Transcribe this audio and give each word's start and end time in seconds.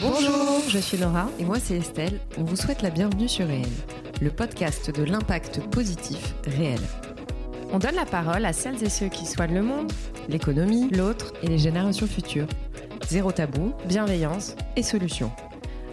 Bonjour, 0.00 0.60
je 0.68 0.78
suis 0.78 0.98
Laura 0.98 1.28
et 1.38 1.44
moi 1.44 1.58
c'est 1.58 1.76
Estelle. 1.76 2.20
On 2.38 2.44
vous 2.44 2.56
souhaite 2.56 2.82
la 2.82 2.90
bienvenue 2.90 3.28
sur 3.28 3.46
Réel, 3.46 3.68
le 4.20 4.30
podcast 4.30 4.94
de 4.94 5.04
l'impact 5.04 5.60
positif 5.70 6.34
réel. 6.44 6.80
On 7.72 7.78
donne 7.78 7.94
la 7.94 8.04
parole 8.04 8.44
à 8.44 8.52
celles 8.52 8.82
et 8.84 8.88
ceux 8.88 9.08
qui 9.08 9.26
soignent 9.26 9.54
le 9.54 9.62
monde, 9.62 9.92
l'économie, 10.28 10.90
l'autre 10.90 11.32
et 11.42 11.46
les 11.46 11.58
générations 11.58 12.06
futures. 12.06 12.48
Zéro 13.08 13.32
tabou, 13.32 13.72
bienveillance 13.86 14.54
et 14.76 14.82
solutions. 14.82 15.30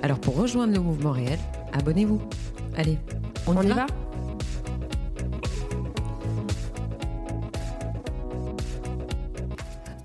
Alors 0.02 0.20
pour 0.20 0.36
rejoindre 0.36 0.74
le 0.74 0.80
mouvement 0.80 1.12
réel, 1.12 1.40
abonnez-vous. 1.72 2.22
Allez, 2.76 2.98
on, 3.48 3.62
y, 3.62 3.68
va, 3.68 3.86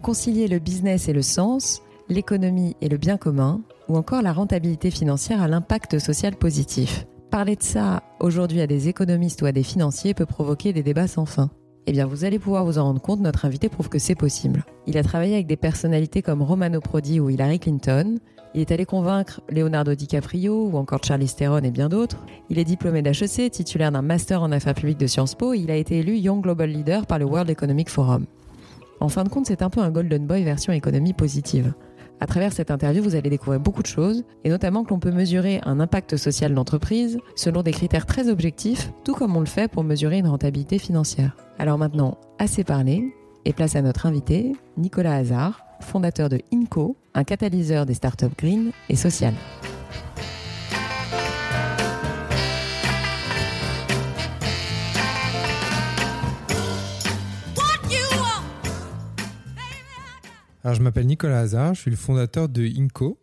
Concilier 0.02 0.48
le 0.48 0.58
business 0.58 1.08
et 1.08 1.12
le 1.12 1.22
sens, 1.22 1.82
l'économie 2.08 2.76
et 2.80 2.88
le 2.88 2.96
bien 2.96 3.16
commun, 3.16 3.62
ou 3.88 3.96
encore 3.96 4.22
la 4.22 4.32
rentabilité 4.32 4.90
financière 4.90 5.42
à 5.42 5.48
l'impact 5.48 5.98
social 5.98 6.36
positif. 6.36 7.06
Parler 7.30 7.56
de 7.56 7.62
ça 7.62 8.02
aujourd'hui 8.20 8.60
à 8.60 8.66
des 8.66 8.88
économistes 8.88 9.42
ou 9.42 9.46
à 9.46 9.52
des 9.52 9.62
financiers 9.62 10.14
peut 10.14 10.26
provoquer 10.26 10.72
des 10.72 10.82
débats 10.82 11.08
sans 11.08 11.26
fin. 11.26 11.50
Eh 11.86 11.92
bien, 11.92 12.06
vous 12.06 12.24
allez 12.24 12.38
pouvoir 12.38 12.64
vous 12.64 12.78
en 12.78 12.84
rendre 12.84 13.00
compte, 13.00 13.20
notre 13.20 13.46
invité 13.46 13.68
prouve 13.68 13.88
que 13.88 13.98
c'est 13.98 14.14
possible. 14.14 14.64
Il 14.86 14.98
a 14.98 15.02
travaillé 15.02 15.34
avec 15.34 15.46
des 15.46 15.56
personnalités 15.56 16.20
comme 16.20 16.42
Romano 16.42 16.80
Prodi 16.80 17.18
ou 17.18 17.30
Hillary 17.30 17.58
Clinton. 17.58 18.18
Il 18.54 18.60
est 18.60 18.72
allé 18.72 18.84
convaincre 18.84 19.40
Leonardo 19.50 19.94
DiCaprio 19.94 20.68
ou 20.68 20.76
encore 20.76 21.02
Charlie 21.02 21.28
Theron 21.34 21.62
et 21.62 21.70
bien 21.70 21.88
d'autres. 21.88 22.26
Il 22.50 22.58
est 22.58 22.64
diplômé 22.64 23.00
d'HEC, 23.00 23.50
titulaire 23.50 23.92
d'un 23.92 24.02
master 24.02 24.42
en 24.42 24.52
affaires 24.52 24.74
publiques 24.74 24.98
de 24.98 25.06
Sciences 25.06 25.34
Po 25.34 25.54
et 25.54 25.58
il 25.58 25.70
a 25.70 25.76
été 25.76 25.98
élu 25.98 26.16
Young 26.16 26.42
Global 26.42 26.70
Leader 26.70 27.06
par 27.06 27.18
le 27.18 27.24
World 27.24 27.48
Economic 27.48 27.88
Forum. 27.88 28.26
En 29.00 29.08
fin 29.08 29.24
de 29.24 29.28
compte, 29.28 29.46
c'est 29.46 29.62
un 29.62 29.70
peu 29.70 29.80
un 29.80 29.90
Golden 29.90 30.26
Boy 30.26 30.42
version 30.44 30.72
économie 30.72 31.12
positive. 31.12 31.72
À 32.20 32.26
travers 32.26 32.52
cette 32.52 32.70
interview, 32.70 33.02
vous 33.02 33.14
allez 33.14 33.30
découvrir 33.30 33.60
beaucoup 33.60 33.82
de 33.82 33.86
choses, 33.86 34.24
et 34.42 34.48
notamment 34.48 34.82
que 34.82 34.90
l'on 34.90 34.98
peut 34.98 35.12
mesurer 35.12 35.60
un 35.64 35.78
impact 35.78 36.16
social 36.16 36.52
d'entreprise 36.52 37.18
selon 37.36 37.62
des 37.62 37.70
critères 37.70 38.06
très 38.06 38.28
objectifs, 38.28 38.90
tout 39.04 39.14
comme 39.14 39.36
on 39.36 39.40
le 39.40 39.46
fait 39.46 39.70
pour 39.70 39.84
mesurer 39.84 40.18
une 40.18 40.26
rentabilité 40.26 40.78
financière. 40.78 41.36
Alors 41.58 41.78
maintenant, 41.78 42.18
assez 42.38 42.64
parlé, 42.64 43.14
et 43.44 43.52
place 43.52 43.76
à 43.76 43.82
notre 43.82 44.06
invité, 44.06 44.52
Nicolas 44.76 45.14
Hazard, 45.14 45.64
fondateur 45.80 46.28
de 46.28 46.40
INCO, 46.52 46.96
un 47.14 47.24
catalyseur 47.24 47.86
des 47.86 47.94
startups 47.94 48.26
green 48.36 48.72
et 48.88 48.96
sociales. 48.96 49.34
Alors, 60.64 60.74
je 60.74 60.82
m'appelle 60.82 61.06
Nicolas 61.06 61.40
Hazard, 61.40 61.74
je 61.74 61.82
suis 61.82 61.90
le 61.90 61.96
fondateur 61.96 62.48
de 62.48 62.66
INCO. 62.66 63.16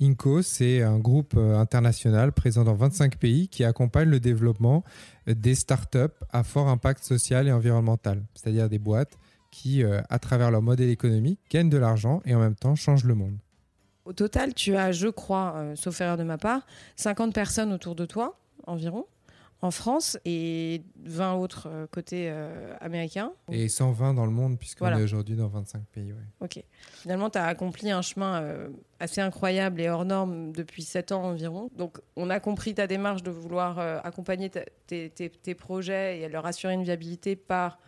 INCO, 0.00 0.40
c'est 0.40 0.82
un 0.82 0.98
groupe 0.98 1.34
euh, 1.36 1.58
international 1.58 2.32
présent 2.32 2.64
dans 2.64 2.74
25 2.74 3.18
pays 3.18 3.48
qui 3.48 3.64
accompagne 3.64 4.08
le 4.08 4.18
développement 4.18 4.82
euh, 5.28 5.34
des 5.34 5.54
startups 5.54 6.16
à 6.30 6.42
fort 6.42 6.68
impact 6.68 7.04
social 7.04 7.46
et 7.46 7.52
environnemental, 7.52 8.22
c'est-à-dire 8.34 8.70
des 8.70 8.78
boîtes 8.78 9.18
qui, 9.50 9.84
euh, 9.84 10.00
à 10.08 10.18
travers 10.18 10.50
leur 10.50 10.62
modèle 10.62 10.88
économique, 10.88 11.38
gagnent 11.50 11.68
de 11.68 11.76
l'argent 11.76 12.22
et 12.24 12.34
en 12.34 12.40
même 12.40 12.54
temps 12.54 12.74
changent 12.76 13.04
le 13.04 13.14
monde. 13.14 13.36
Au 14.06 14.14
total, 14.14 14.54
tu 14.54 14.74
as, 14.74 14.92
je 14.92 15.08
crois, 15.08 15.74
sauf 15.74 16.00
erreur 16.00 16.16
de 16.16 16.24
ma 16.24 16.38
part, 16.38 16.66
50 16.96 17.34
personnes 17.34 17.72
autour 17.72 17.94
de 17.94 18.06
toi 18.06 18.40
environ 18.66 19.04
en 19.62 19.70
France 19.70 20.18
et 20.24 20.82
20 21.04 21.34
autres 21.34 21.68
euh, 21.70 21.86
côté 21.86 22.28
euh, 22.30 22.74
américain. 22.80 23.32
Et 23.50 23.68
120 23.68 24.14
dans 24.14 24.24
le 24.24 24.32
monde, 24.32 24.58
puisqu'on 24.58 24.86
est 24.86 25.02
aujourd'hui 25.02 25.36
dans 25.36 25.48
25 25.48 25.82
pays. 25.92 26.14
Ok. 26.40 26.62
Finalement, 27.02 27.28
tu 27.28 27.38
as 27.38 27.46
accompli 27.46 27.90
un 27.90 28.02
chemin 28.02 28.40
euh, 28.42 28.68
assez 29.00 29.20
incroyable 29.20 29.80
et 29.80 29.90
hors 29.90 30.04
norme 30.04 30.52
depuis 30.52 30.82
7 30.82 31.12
ans 31.12 31.24
environ. 31.24 31.70
Donc, 31.76 31.98
on 32.16 32.30
a 32.30 32.40
compris 32.40 32.74
ta 32.74 32.86
démarche 32.86 33.22
de 33.22 33.30
vouloir 33.30 33.78
accompagner 34.04 34.50
tes, 34.50 35.54
projets 35.54 36.20
et 36.20 36.28
leur 36.28 36.46
assurer 36.46 36.74
une 36.74 36.84
viabilité 36.84 37.36
par 37.36 37.78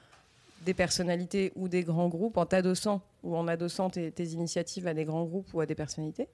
des 0.65 0.75
personnalités 0.75 1.53
ou 1.57 1.69
des 1.69 1.83
grands 1.83 2.09
groupes 2.09 2.37
en 2.37 2.47
t'adossant 2.47 3.03
ou 3.23 3.37
en 3.37 3.49
adossant 3.49 3.91
tes 3.91 4.25
initiatives 4.25 4.87
à 4.87 4.95
des 4.95 5.05
grands 5.05 5.25
groupes 5.25 5.53
ou 5.55 5.61
à 5.61 5.67
des 5.67 5.75
personnalités. 5.75 6.29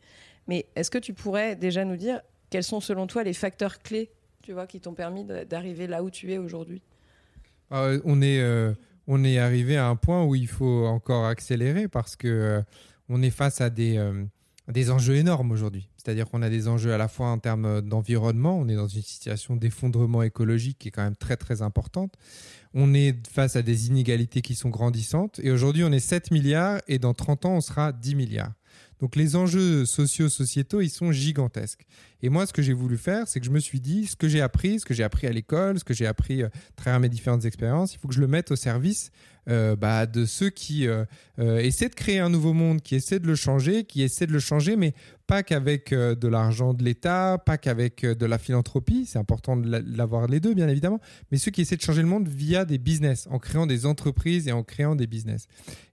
Mais 0.49 0.67
est-ce 0.75 0.91
que 0.91 0.99
tu 0.99 1.15
pourrais 1.15 1.57
déjà 1.57 1.85
nous 1.85 1.97
dire 1.97 2.21
quels 2.51 2.65
sont 2.65 2.81
selon 2.81 3.07
toi 3.07 3.23
les 3.23 3.35
facteurs 3.35 3.79
clés 3.81 4.11
tu 4.43 4.53
vois, 4.53 4.67
qui 4.67 4.81
t'ont 4.81 4.95
permis 4.95 5.25
d'arriver 5.25 5.87
là 5.87 6.03
où 6.03 6.11
tu 6.11 6.33
es 6.33 6.39
aujourd'hui 6.39 6.83
ah, 7.71 7.93
On 8.05 8.23
est, 8.23 8.41
euh, 8.41 8.73
on 9.07 9.25
est 9.25 9.39
arrivé 9.39 9.77
à 9.77 9.89
un 9.89 9.97
point 9.97 10.25
où 10.25 10.35
il 10.35 10.49
faut 10.49 10.87
encore 10.87 11.27
accélérer 11.27 11.89
parce 11.89 12.17
que 12.17 12.29
euh, 12.29 12.63
on 13.09 13.23
est 13.23 13.31
face 13.31 13.61
à 13.61 13.71
des, 13.71 13.99
euh, 13.99 14.25
des 14.69 14.91
enjeux 14.91 15.17
énormes 15.17 15.51
aujourd'hui. 15.51 15.89
C'est-à-dire 15.97 16.29
qu'on 16.29 16.43
a 16.43 16.49
des 16.49 16.69
enjeux 16.69 16.93
à 16.93 16.99
la 16.99 17.09
fois 17.09 17.29
en 17.29 17.39
termes 17.39 17.83
d'environnement, 17.83 18.59
on 18.59 18.69
est 18.69 18.77
dans 18.77 18.89
une 18.89 19.03
situation 19.03 19.57
d'effondrement 19.57 20.23
écologique 20.23 20.79
qui 20.79 20.89
est 20.89 20.91
quand 20.91 21.05
même 21.05 21.17
très 21.17 21.37
très 21.37 21.63
importante. 21.63 22.15
On 22.75 22.95
est 22.95 23.27
face 23.29 23.57
à 23.57 23.63
des 23.63 23.89
inégalités 23.89 24.41
qui 24.41 24.55
sont 24.55 24.69
grandissantes 24.69 25.41
et 25.43 25.51
aujourd'hui 25.51 25.85
on 25.85 25.93
est 25.93 26.01
7 26.01 26.31
milliards 26.31 26.81
et 26.87 26.99
dans 26.99 27.15
30 27.15 27.47
ans 27.47 27.57
on 27.57 27.61
sera 27.61 27.93
10 27.93 28.15
milliards. 28.15 28.53
Donc 29.01 29.17
les 29.17 29.37
enjeux 29.37 29.85
sociaux, 29.87 30.29
sociétaux, 30.29 30.81
ils 30.81 30.91
sont 30.91 31.13
gigantesques. 31.13 31.87
Et 32.23 32.31
moi, 32.31 32.47
ce 32.47 32.53
que 32.53 32.63
j'ai 32.63 32.73
voulu 32.73 32.97
faire, 32.97 33.29
c'est 33.29 33.39
que 33.39 33.47
je 33.47 33.51
me 33.51 33.61
suis 33.61 33.81
dit, 33.81 34.07
ce 34.07 34.17
que 34.17 34.27
j'ai 34.27 34.41
appris, 34.41 34.81
ce 34.81 34.85
que 34.85 34.95
j'ai 34.95 35.05
appris 35.05 35.27
à 35.27 35.31
l'école, 35.31 35.79
ce 35.79 35.85
que 35.85 35.95
j'ai 35.95 36.07
appris 36.07 36.43
euh, 36.43 36.47
à 36.47 36.77
travers 36.77 37.01
mes 37.01 37.09
différentes 37.09 37.45
expériences, 37.45 37.95
il 37.95 37.99
faut 37.99 38.09
que 38.09 38.15
je 38.15 38.21
le 38.21 38.27
mette 38.27 38.51
au 38.51 38.57
service 38.57 39.13
euh, 39.49 39.77
bah, 39.77 40.07
de 40.07 40.25
ceux 40.25 40.51
qui 40.51 40.89
euh, 40.89 41.05
essaient 41.39 41.89
de 41.89 41.95
créer 41.95 42.19
un 42.19 42.29
nouveau 42.29 42.53
monde, 42.53 42.83
qui 42.83 42.97
essaient 42.97 43.21
de 43.21 43.27
le 43.27 43.37
changer, 43.37 43.85
qui 43.85 44.03
essaient 44.03 44.27
de 44.27 44.33
le 44.33 44.41
changer, 44.41 44.75
mais 44.75 44.95
pas 45.29 45.45
qu'avec 45.45 45.95
de 45.95 46.29
l'argent 46.29 46.75
de 46.75 46.83
l'État, 46.83 47.39
pas 47.39 47.57
qu'avec 47.57 48.05
de 48.05 48.27
la 48.27 48.39
philanthropie, 48.39 49.07
c'est 49.07 49.19
important 49.19 49.57
de 49.57 49.83
l'avoir 49.97 50.27
les 50.27 50.41
deux, 50.41 50.55
bien 50.55 50.69
évidemment, 50.69 51.01
mais 51.31 51.39
ceux 51.39 51.51
qui 51.51 51.61
essaient 51.61 51.77
de 51.77 51.83
changer 51.83 52.03
le 52.03 52.09
monde 52.09 52.29
via 52.29 52.65
des 52.65 52.79
business, 52.79 53.29
en 53.31 53.39
créant 53.39 53.67
des 53.67 53.87
entreprises 53.87 54.49
et 54.49 54.53
en 54.53 54.65
créant 54.65 54.97
des 54.97 55.07
business. 55.07 55.47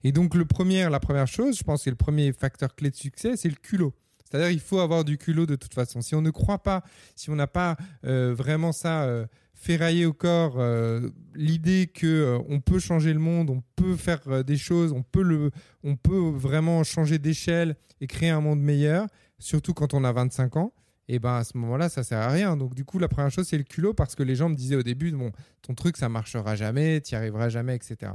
Et 0.03 0.11
donc, 0.11 0.35
le 0.35 0.45
premier, 0.45 0.89
la 0.89 0.99
première 0.99 1.27
chose, 1.27 1.57
je 1.57 1.63
pense 1.63 1.83
que 1.83 1.89
le 1.89 1.95
premier 1.97 2.33
facteur 2.33 2.75
clé 2.75 2.89
de 2.89 2.95
succès, 2.95 3.35
c'est 3.35 3.49
le 3.49 3.55
culot. 3.55 3.93
C'est-à-dire 4.35 4.51
il 4.51 4.59
faut 4.59 4.79
avoir 4.79 5.05
du 5.05 5.17
culot 5.17 5.45
de 5.45 5.55
toute 5.55 5.73
façon. 5.73 6.01
Si 6.01 6.13
on 6.13 6.21
ne 6.21 6.29
croit 6.29 6.61
pas, 6.61 6.83
si 7.15 7.29
on 7.29 7.35
n'a 7.35 7.47
pas 7.47 7.77
euh, 8.05 8.33
vraiment 8.35 8.73
ça 8.73 9.03
euh, 9.03 9.25
ferraillé 9.53 10.05
au 10.05 10.11
corps, 10.11 10.55
euh, 10.57 11.09
l'idée 11.35 11.87
que 11.87 12.37
on 12.49 12.59
peut 12.59 12.79
changer 12.79 13.13
le 13.13 13.19
monde, 13.19 13.49
on 13.49 13.63
peut 13.77 13.95
faire 13.95 14.43
des 14.43 14.57
choses, 14.57 14.91
on 14.91 15.03
peut, 15.03 15.23
le, 15.23 15.51
on 15.83 15.95
peut 15.95 16.31
vraiment 16.35 16.83
changer 16.83 17.17
d'échelle 17.17 17.77
et 18.01 18.07
créer 18.07 18.29
un 18.29 18.41
monde 18.41 18.59
meilleur, 18.59 19.07
surtout 19.39 19.73
quand 19.73 19.93
on 19.93 20.03
a 20.03 20.11
25 20.11 20.57
ans, 20.57 20.73
et 21.07 21.15
eh 21.15 21.19
ben 21.19 21.35
à 21.35 21.43
ce 21.45 21.57
moment-là, 21.57 21.87
ça 21.87 22.03
sert 22.03 22.19
à 22.19 22.29
rien. 22.29 22.57
Donc 22.57 22.75
du 22.75 22.83
coup, 22.83 22.99
la 22.99 23.07
première 23.07 23.31
chose, 23.31 23.47
c'est 23.47 23.57
le 23.57 23.63
culot 23.63 23.93
parce 23.93 24.15
que 24.15 24.23
les 24.23 24.35
gens 24.35 24.49
me 24.49 24.55
disaient 24.55 24.75
au 24.75 24.83
début, 24.83 25.11
bon, 25.11 25.31
ton 25.61 25.75
truc, 25.75 25.95
ça 25.95 26.09
marchera 26.09 26.55
jamais, 26.55 26.99
tu 26.99 27.13
n'y 27.13 27.17
arriveras 27.17 27.47
jamais, 27.47 27.75
etc. 27.75 28.11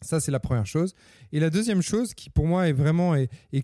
Ça, 0.00 0.20
c'est 0.20 0.30
la 0.30 0.38
première 0.38 0.66
chose. 0.66 0.94
Et 1.32 1.40
la 1.40 1.50
deuxième 1.50 1.82
chose, 1.82 2.14
qui 2.14 2.30
pour 2.30 2.46
moi 2.46 2.68
est 2.68 2.72
vraiment 2.72 3.16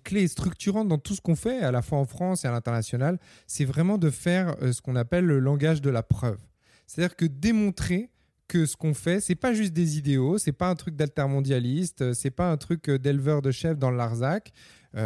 clé 0.03 0.23
et 0.23 0.29
structurante 0.29 0.89
dans 0.89 0.99
tout 0.99 1.15
ce 1.15 1.21
qu'on 1.21 1.37
fait, 1.37 1.61
à 1.61 1.71
la 1.71 1.81
fois 1.81 1.99
en 1.99 2.07
France 2.07 2.45
et 2.45 2.49
à 2.49 2.51
l'international, 2.51 3.19
c'est 3.47 3.65
vraiment 3.65 3.99
de 3.99 4.11
faire 4.11 4.57
euh, 4.61 4.73
ce 4.73 4.83
qu'on 4.83 4.97
appelle 4.97 5.25
le 5.25 5.39
langage 5.39 5.81
de 5.81 5.91
la 5.91 6.03
preuve. 6.03 6.39
C'est-à-dire 6.87 7.15
que 7.15 7.25
démontrer 7.25 8.11
que 8.49 8.67
ce 8.67 8.77
qu'on 8.77 8.95
fait, 8.95 9.21
c'est 9.21 9.37
pas 9.37 9.55
juste 9.55 9.73
des 9.73 9.97
idéaux, 9.97 10.37
c'est 10.37 10.53
pas 10.53 10.69
un 10.69 10.75
truc 10.75 10.97
d'altermondialiste, 10.97 12.03
euh, 12.03 12.15
c'est 12.15 12.31
pas 12.31 12.51
un 12.51 12.57
truc 12.57 12.89
euh, 12.89 12.99
d'éleveur 12.99 13.41
de 13.41 13.53
chefs 13.53 13.79
dans 13.79 13.91
le 13.91 13.97
Larzac. 13.97 14.53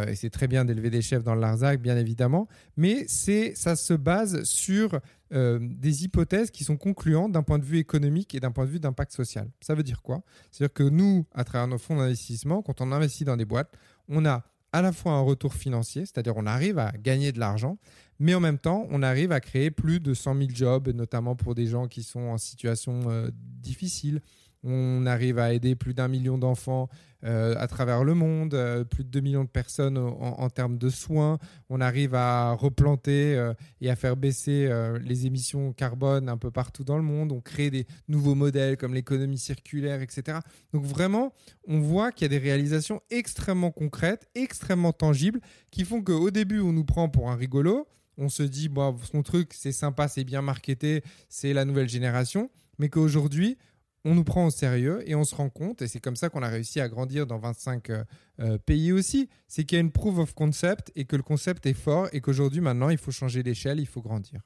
Et 0.07 0.13
c'est 0.13 0.29
très 0.29 0.47
bien 0.47 0.65
d'élever 0.65 0.91
des 0.91 1.01
chefs 1.01 1.23
dans 1.23 1.33
le 1.33 1.41
Larzac, 1.41 1.81
bien 1.81 1.97
évidemment, 1.97 2.47
mais 2.77 3.05
c'est 3.07 3.55
ça 3.55 3.75
se 3.75 3.95
base 3.95 4.43
sur 4.43 4.99
des 5.31 6.03
hypothèses 6.03 6.49
qui 6.51 6.63
sont 6.63 6.77
concluantes 6.77 7.31
d'un 7.31 7.43
point 7.43 7.59
de 7.59 7.65
vue 7.65 7.77
économique 7.77 8.33
et 8.33 8.39
d'un 8.39 8.51
point 8.51 8.65
de 8.65 8.71
vue 8.71 8.79
d'impact 8.79 9.11
social. 9.11 9.47
Ça 9.61 9.75
veut 9.75 9.83
dire 9.83 10.01
quoi? 10.01 10.21
C'est-à-dire 10.51 10.73
que 10.73 10.83
nous, 10.83 11.25
à 11.33 11.43
travers 11.43 11.67
nos 11.67 11.77
fonds 11.77 11.97
d'investissement, 11.97 12.61
quand 12.61 12.81
on 12.81 12.91
investit 12.91 13.25
dans 13.25 13.37
des 13.37 13.45
boîtes, 13.45 13.71
on 14.07 14.25
a 14.25 14.43
à 14.71 14.81
la 14.81 14.91
fois 14.91 15.13
un 15.13 15.21
retour 15.21 15.53
financier, 15.53 16.05
c'est-à-dire 16.05 16.33
on 16.37 16.45
arrive 16.45 16.77
à 16.79 16.91
gagner 16.91 17.31
de 17.31 17.39
l'argent, 17.39 17.77
mais 18.19 18.33
en 18.33 18.39
même 18.39 18.59
temps, 18.59 18.87
on 18.89 19.01
arrive 19.01 19.31
à 19.31 19.39
créer 19.39 19.71
plus 19.71 19.99
de 19.99 20.13
100 20.13 20.35
000 20.37 20.49
jobs, 20.53 20.89
notamment 20.89 21.35
pour 21.35 21.55
des 21.55 21.67
gens 21.67 21.87
qui 21.87 22.03
sont 22.03 22.19
en 22.19 22.37
situation 22.37 23.01
euh, 23.09 23.29
difficile. 23.33 24.21
On 24.63 25.05
arrive 25.05 25.39
à 25.39 25.53
aider 25.53 25.75
plus 25.75 25.93
d'un 25.93 26.09
million 26.09 26.37
d'enfants 26.37 26.89
euh, 27.25 27.53
à 27.57 27.67
travers 27.67 28.03
le 28.03 28.13
monde, 28.13 28.53
euh, 28.53 28.83
plus 28.85 29.03
de 29.03 29.09
2 29.09 29.19
millions 29.19 29.43
de 29.43 29.49
personnes 29.49 29.97
en, 29.97 30.49
termes 30.49 30.77
de 30.77 30.89
soins. 30.89 31.37
On 31.69 31.81
arrive 31.81 32.15
à 32.15 32.53
replanter 32.53 33.35
euh, 33.35 33.53
et 33.81 33.89
à 33.89 33.95
faire 33.95 34.15
baisser 34.17 34.69
les 35.01 35.25
émissions 35.25 35.73
carbone 35.73 36.29
un 36.29 36.37
peu 36.37 36.51
partout 36.51 36.83
dans 36.83 36.97
le 36.97 37.03
monde. 37.03 37.31
On 37.31 37.41
crée 37.41 37.69
des 37.69 37.87
nouveaux 38.07 38.35
modèles 38.35 38.77
comme 38.77 38.93
l'économie 38.93 39.37
circulaire, 39.37 40.01
etc. 40.01 40.39
Donc 40.73 40.85
vraiment, 40.85 41.33
on 41.67 41.79
voit 41.79 42.11
qu'il 42.11 42.23
y 42.23 42.35
a 42.35 42.39
des 42.39 42.43
réalisations 42.43 43.01
extrêmement 43.09 43.71
concrètes, 43.71 44.27
extrêmement 44.35 44.93
tangibles, 44.93 45.39
qui 45.71 45.85
font 45.85 46.01
qu'au 46.01 46.31
début, 46.31 46.59
on 46.59 46.73
nous 46.73 46.85
prend 46.85 47.09
pour 47.09 47.29
un 47.29 47.35
rigolo. 47.35 47.87
On 48.17 48.27
se 48.27 48.43
dit, 48.43 48.67
bon, 48.67 48.97
son 49.11 49.23
truc, 49.23 49.53
c'est 49.53 49.71
sympa, 49.71 50.09
c'est 50.09 50.25
bien 50.25 50.41
marketé, 50.41 51.03
c'est 51.29 51.53
la 51.53 51.63
nouvelle 51.63 51.87
génération. 51.87 52.49
Mais 52.77 52.89
qu'aujourd'hui, 52.89 53.57
on 54.05 54.15
nous 54.15 54.23
prend 54.23 54.45
au 54.45 54.49
sérieux 54.49 55.03
et 55.05 55.15
on 55.15 55.23
se 55.23 55.35
rend 55.35 55.49
compte, 55.49 55.81
et 55.81 55.87
c'est 55.87 55.99
comme 55.99 56.15
ça 56.15 56.29
qu'on 56.29 56.41
a 56.41 56.47
réussi 56.47 56.79
à 56.79 56.87
grandir 56.87 57.27
dans 57.27 57.37
25 57.37 57.89
euh, 57.89 58.03
euh, 58.39 58.57
pays 58.57 58.91
aussi, 58.91 59.29
c'est 59.47 59.65
qu'il 59.65 59.75
y 59.75 59.79
a 59.79 59.81
une 59.81 59.91
proof 59.91 60.17
of 60.17 60.33
concept 60.33 60.91
et 60.95 61.05
que 61.05 61.15
le 61.15 61.23
concept 61.23 61.65
est 61.65 61.73
fort 61.73 62.07
et 62.13 62.21
qu'aujourd'hui, 62.21 62.61
maintenant, 62.61 62.89
il 62.89 62.97
faut 62.97 63.11
changer 63.11 63.43
d'échelle, 63.43 63.79
il 63.79 63.87
faut 63.87 64.01
grandir. 64.01 64.41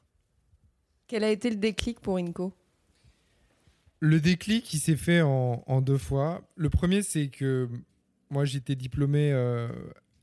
Quel 1.07 1.23
a 1.23 1.29
été 1.29 1.49
le 1.49 1.57
déclic 1.57 1.99
pour 1.99 2.17
Inco? 2.17 2.53
Le 3.99 4.19
déclic, 4.19 4.73
il 4.73 4.79
s'est 4.79 4.97
fait 4.97 5.21
en, 5.21 5.81
deux 5.81 5.97
fois. 5.97 6.41
Le 6.55 6.69
premier, 6.69 7.03
c'est 7.03 7.29
que 7.29 7.69
moi, 8.29 8.43
j'étais 8.43 8.75
diplômé 8.75 9.31
euh, 9.31 9.69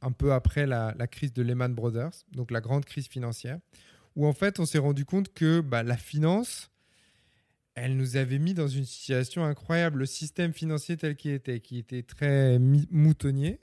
un 0.03 0.13
peu 0.13 0.33
après 0.33 0.67
la, 0.67 0.93
crise 1.11 1.33
de 1.33 1.43
Lehman 1.43 1.75
Brothers, 1.75 2.11
donc 2.33 2.51
la 2.51 2.61
grande 2.61 2.85
crise 2.85 3.07
financière, 3.07 3.59
où 4.17 4.27
en 4.27 4.33
fait, 4.33 4.59
on 4.61 4.67
s'est 4.67 4.79
rendu 4.79 5.05
compte 5.05 5.33
que 5.33 5.61
bah, 5.61 5.83
la 5.83 5.97
finance, 5.97 6.71
elle 7.83 7.97
nous 7.97 8.17
avait 8.17 8.39
mis 8.39 8.53
dans 8.53 8.69
une 8.69 8.85
situation 8.85 9.43
incroyable. 9.43 10.01
Le 10.01 10.07
système 10.07 10.53
financier 10.53 10.99
tel 10.99 11.17
qu'il 11.17 11.31
était, 11.31 11.61
qui 11.61 11.79
était 11.79 12.03
très 12.03 12.59
moutonnier. 12.59 13.59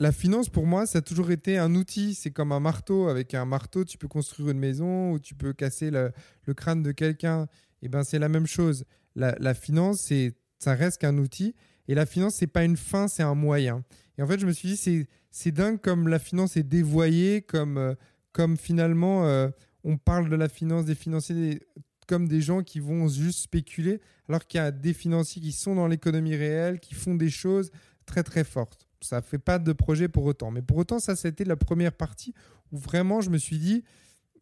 La 0.00 0.10
finance, 0.10 0.48
pour 0.48 0.66
moi, 0.66 0.86
ça 0.86 0.98
a 0.98 1.02
toujours 1.02 1.30
été 1.30 1.58
un 1.58 1.74
outil. 1.74 2.14
C'est 2.14 2.30
comme 2.30 2.52
un 2.52 2.60
marteau. 2.60 3.08
Avec 3.08 3.34
un 3.34 3.44
marteau, 3.44 3.84
tu 3.84 3.98
peux 3.98 4.08
construire 4.08 4.50
une 4.50 4.58
maison 4.58 5.12
ou 5.12 5.18
tu 5.18 5.34
peux 5.34 5.52
casser 5.52 5.90
le, 5.90 6.12
crâne 6.54 6.82
de 6.82 6.92
quelqu'un. 6.92 7.42
Et 7.82 7.86
eh 7.86 7.88
ben, 7.88 8.04
c'est 8.04 8.18
la 8.18 8.30
même 8.30 8.46
chose. 8.46 8.84
La, 9.14 9.54
finance, 9.54 10.10
ça 10.58 10.74
reste 10.74 11.02
qu'un 11.02 11.18
outil. 11.18 11.54
Et 11.88 11.94
la 11.94 12.06
finance, 12.06 12.36
c'est 12.36 12.46
pas 12.46 12.64
une 12.64 12.76
fin, 12.76 13.06
c'est 13.06 13.22
un 13.22 13.34
moyen. 13.34 13.84
Et 14.16 14.22
en 14.22 14.26
fait, 14.26 14.38
je 14.38 14.46
me 14.46 14.52
suis 14.52 14.76
dit, 14.76 15.06
c'est, 15.30 15.52
dingue 15.52 15.78
comme 15.80 16.08
la 16.08 16.18
finance 16.18 16.56
est 16.56 16.62
dévoyée, 16.62 17.42
comme, 17.42 17.76
euh, 17.76 18.56
finalement, 18.56 19.26
euh, 19.26 19.48
on 19.84 19.98
parle 19.98 20.30
de 20.30 20.36
la 20.36 20.48
finance, 20.48 20.86
des 20.86 20.94
financiers, 20.94 21.60
comme 22.08 22.26
des 22.26 22.40
gens 22.40 22.62
qui 22.64 22.80
vont 22.80 23.06
juste 23.06 23.40
spéculer, 23.40 24.00
alors 24.28 24.46
qu'il 24.46 24.58
y 24.58 24.62
a 24.62 24.72
des 24.72 24.94
financiers 24.94 25.40
qui 25.40 25.52
sont 25.52 25.76
dans 25.76 25.86
l'économie 25.86 26.34
réelle, 26.34 26.80
qui 26.80 26.94
font 26.94 27.14
des 27.14 27.30
choses 27.30 27.70
très 28.06 28.24
très 28.24 28.42
fortes. 28.42 28.88
Ça 29.00 29.18
ne 29.18 29.22
fait 29.22 29.38
pas 29.38 29.60
de 29.60 29.72
projet 29.72 30.08
pour 30.08 30.24
autant. 30.24 30.50
Mais 30.50 30.62
pour 30.62 30.78
autant, 30.78 30.98
ça, 30.98 31.14
c'était 31.14 31.44
la 31.44 31.56
première 31.56 31.92
partie 31.92 32.34
où 32.72 32.78
vraiment 32.78 33.20
je 33.20 33.30
me 33.30 33.38
suis 33.38 33.58
dit, 33.58 33.84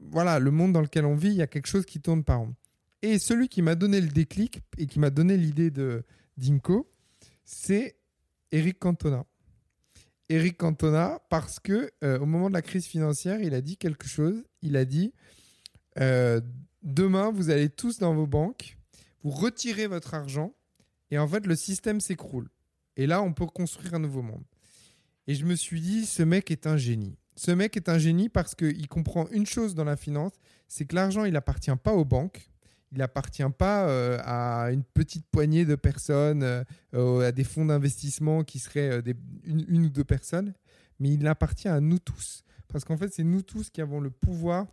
voilà, 0.01 0.39
le 0.39 0.51
monde 0.51 0.73
dans 0.73 0.81
lequel 0.81 1.05
on 1.05 1.17
vit, 1.17 1.29
il 1.29 1.35
y 1.35 1.43
a 1.43 1.47
quelque 1.47 1.67
chose 1.67 1.85
qui 1.85 2.01
tourne 2.01 2.25
par 2.25 2.39
rond. 2.39 2.55
Et 3.03 3.19
celui 3.19 3.49
qui 3.49 3.63
m'a 3.63 3.75
donné 3.75 4.01
le 4.01 4.09
déclic 4.09 4.61
et 4.79 4.87
qui 4.87 4.99
m'a 4.99 5.11
donné 5.11 5.37
l'idée 5.37 5.71
de 5.71 6.05
d'Inco, 6.37 6.91
c'est 7.45 7.97
Eric 8.53 8.79
Cantona. 8.79 9.25
Eric 10.29 10.57
Cantona, 10.57 11.21
parce 11.31 11.61
que 11.61 11.91
euh, 12.03 12.19
au 12.19 12.27
moment 12.27 12.49
de 12.49 12.55
la 12.55 12.63
crise 12.63 12.87
financière, 12.87 13.41
il 13.41 13.55
a 13.55 13.61
dit 13.61 13.77
quelque 13.77 14.07
chose. 14.07 14.45
Il 14.63 14.77
a 14.77 14.85
dit 14.85 15.13
euh, 15.99 16.41
demain, 16.87 17.31
vous 17.31 17.51
allez 17.51 17.69
tous 17.69 17.99
dans 17.99 18.15
vos 18.15 18.27
banques, 18.27 18.79
vous 19.23 19.31
retirez 19.31 19.87
votre 19.89 20.15
argent, 20.15 20.55
et 21.11 21.19
en 21.19 21.29
fait, 21.29 21.47
le 21.47 21.57
système 21.57 22.01
s'écroule. 22.01 22.49
Et 22.97 23.07
là, 23.07 23.23
on 23.23 23.33
peut 23.33 23.47
construire 23.47 23.95
un 23.95 23.99
nouveau 23.99 24.23
monde. 24.23 24.45
Et 25.27 25.35
je 25.35 25.45
me 25.45 25.55
suis 25.55 25.81
dit, 25.81 26.07
ce 26.07 26.23
mec 26.23 26.51
est 26.51 26.67
un 26.67 26.77
génie. 26.77 27.19
Ce 27.35 27.51
mec 27.51 27.77
est 27.77 27.89
un 27.89 27.99
génie 27.99 28.29
parce 28.31 28.55
qu'il 28.55 28.89
comprend 28.89 29.29
une 29.29 29.45
chose 29.45 29.75
dans 29.75 29.85
la 29.85 29.97
finance, 29.97 30.33
c'est 30.69 30.87
que 30.87 30.95
l'argent, 30.95 31.25
il 31.25 31.35
n'appartient 31.35 31.77
pas 31.83 31.93
aux 31.93 32.05
banques, 32.05 32.49
il 32.93 32.99
n'appartient 32.99 33.43
pas 33.59 33.89
euh, 33.89 34.19
à 34.25 34.71
une 34.73 34.85
petite 34.85 35.27
poignée 35.27 35.65
de 35.65 35.75
personnes, 35.75 36.65
euh, 36.95 37.29
à 37.29 37.33
des 37.33 37.45
fonds 37.45 37.67
d'investissement 37.67 38.43
qui 38.43 38.59
seraient 38.59 39.03
euh, 39.07 39.15
une, 39.45 39.67
une, 39.69 39.85
ou 39.87 39.89
deux 39.91 40.05
personnes, 40.05 40.55
mais 40.99 41.11
il 41.11 41.27
appartient 41.27 41.69
à 41.69 41.81
nous 41.81 41.99
tous. 41.99 42.43
Parce 42.69 42.85
qu'en 42.85 42.97
fait, 42.97 43.13
c'est 43.13 43.25
nous 43.25 43.43
tous 43.43 43.69
qui 43.69 43.83
avons 43.83 44.01
le 44.01 44.11
pouvoir 44.11 44.67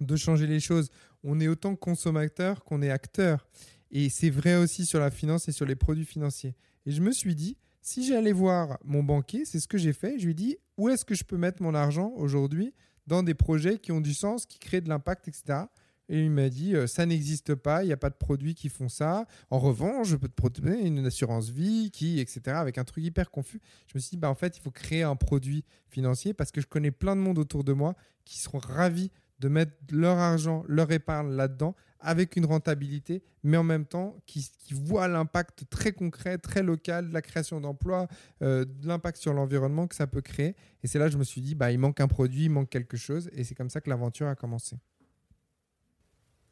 de 0.00 0.16
changer 0.16 0.46
les 0.46 0.60
choses. 0.60 0.90
On 1.22 1.40
est 1.40 1.48
autant 1.48 1.76
consommateur 1.76 2.64
qu'on 2.64 2.82
est 2.82 2.90
acteur. 2.90 3.46
Et 3.90 4.08
c'est 4.08 4.30
vrai 4.30 4.56
aussi 4.56 4.84
sur 4.84 5.00
la 5.00 5.10
finance 5.10 5.48
et 5.48 5.52
sur 5.52 5.66
les 5.66 5.76
produits 5.76 6.04
financiers. 6.04 6.54
Et 6.86 6.90
je 6.90 7.00
me 7.02 7.12
suis 7.12 7.34
dit, 7.34 7.56
si 7.82 8.06
j'allais 8.06 8.32
voir 8.32 8.78
mon 8.84 9.02
banquier, 9.02 9.44
c'est 9.44 9.60
ce 9.60 9.68
que 9.68 9.78
j'ai 9.78 9.92
fait, 9.92 10.18
je 10.18 10.24
lui 10.24 10.32
ai 10.32 10.34
dit, 10.34 10.56
où 10.76 10.88
est-ce 10.88 11.04
que 11.04 11.14
je 11.14 11.24
peux 11.24 11.36
mettre 11.36 11.62
mon 11.62 11.74
argent 11.74 12.12
aujourd'hui 12.16 12.74
dans 13.06 13.22
des 13.22 13.34
projets 13.34 13.78
qui 13.78 13.92
ont 13.92 14.00
du 14.00 14.14
sens, 14.14 14.46
qui 14.46 14.58
créent 14.58 14.80
de 14.80 14.88
l'impact, 14.88 15.28
etc. 15.28 15.66
Et 16.08 16.22
il 16.24 16.30
m'a 16.30 16.48
dit, 16.48 16.74
euh, 16.74 16.86
ça 16.86 17.04
n'existe 17.04 17.54
pas, 17.54 17.82
il 17.82 17.86
n'y 17.86 17.92
a 17.92 17.96
pas 17.96 18.10
de 18.10 18.16
produits 18.16 18.54
qui 18.54 18.68
font 18.68 18.88
ça. 18.88 19.26
En 19.50 19.58
revanche, 19.58 20.08
je 20.08 20.16
peux 20.16 20.28
te 20.28 20.34
proposer 20.34 20.86
une 20.86 21.04
assurance 21.04 21.50
vie 21.50 21.90
qui, 21.90 22.20
etc., 22.20 22.40
avec 22.56 22.78
un 22.78 22.84
truc 22.84 23.04
hyper 23.04 23.30
confus. 23.30 23.60
Je 23.88 23.92
me 23.96 24.00
suis 24.00 24.10
dit, 24.10 24.16
bah, 24.16 24.30
en 24.30 24.34
fait, 24.34 24.56
il 24.56 24.60
faut 24.60 24.70
créer 24.70 25.02
un 25.02 25.16
produit 25.16 25.64
financier 25.88 26.32
parce 26.32 26.52
que 26.52 26.60
je 26.60 26.66
connais 26.66 26.92
plein 26.92 27.16
de 27.16 27.20
monde 27.20 27.38
autour 27.38 27.64
de 27.64 27.72
moi 27.72 27.94
qui 28.24 28.38
seront 28.38 28.58
ravis 28.58 29.10
de 29.38 29.48
mettre 29.48 29.72
leur 29.90 30.18
argent, 30.18 30.64
leur 30.68 30.90
épargne 30.92 31.30
là-dedans 31.32 31.74
avec 32.00 32.36
une 32.36 32.44
rentabilité, 32.44 33.22
mais 33.42 33.56
en 33.56 33.62
même 33.62 33.84
temps 33.84 34.16
qui, 34.26 34.50
voit 34.70 35.08
l'impact 35.08 35.64
très 35.70 35.92
concret, 35.92 36.38
très 36.38 36.62
local 36.62 37.08
de 37.08 37.14
la 37.14 37.22
création 37.22 37.60
d'emplois, 37.60 38.06
euh, 38.42 38.64
de 38.64 38.86
l'impact 38.86 39.18
sur 39.18 39.32
l'environnement 39.32 39.86
que 39.86 39.94
ça 39.94 40.06
peut 40.06 40.20
créer. 40.20 40.54
Et 40.82 40.86
c'est 40.86 40.98
là 40.98 41.06
que 41.06 41.12
je 41.12 41.18
me 41.18 41.24
suis 41.24 41.40
dit, 41.40 41.54
bah, 41.54 41.72
il 41.72 41.78
manque 41.78 42.00
un 42.00 42.08
produit, 42.08 42.44
il 42.44 42.50
manque 42.50 42.68
quelque 42.68 42.96
chose. 42.96 43.30
Et 43.32 43.44
c'est 43.44 43.54
comme 43.54 43.70
ça 43.70 43.80
que 43.80 43.90
l'aventure 43.90 44.28
a 44.28 44.34
commencé. 44.34 44.76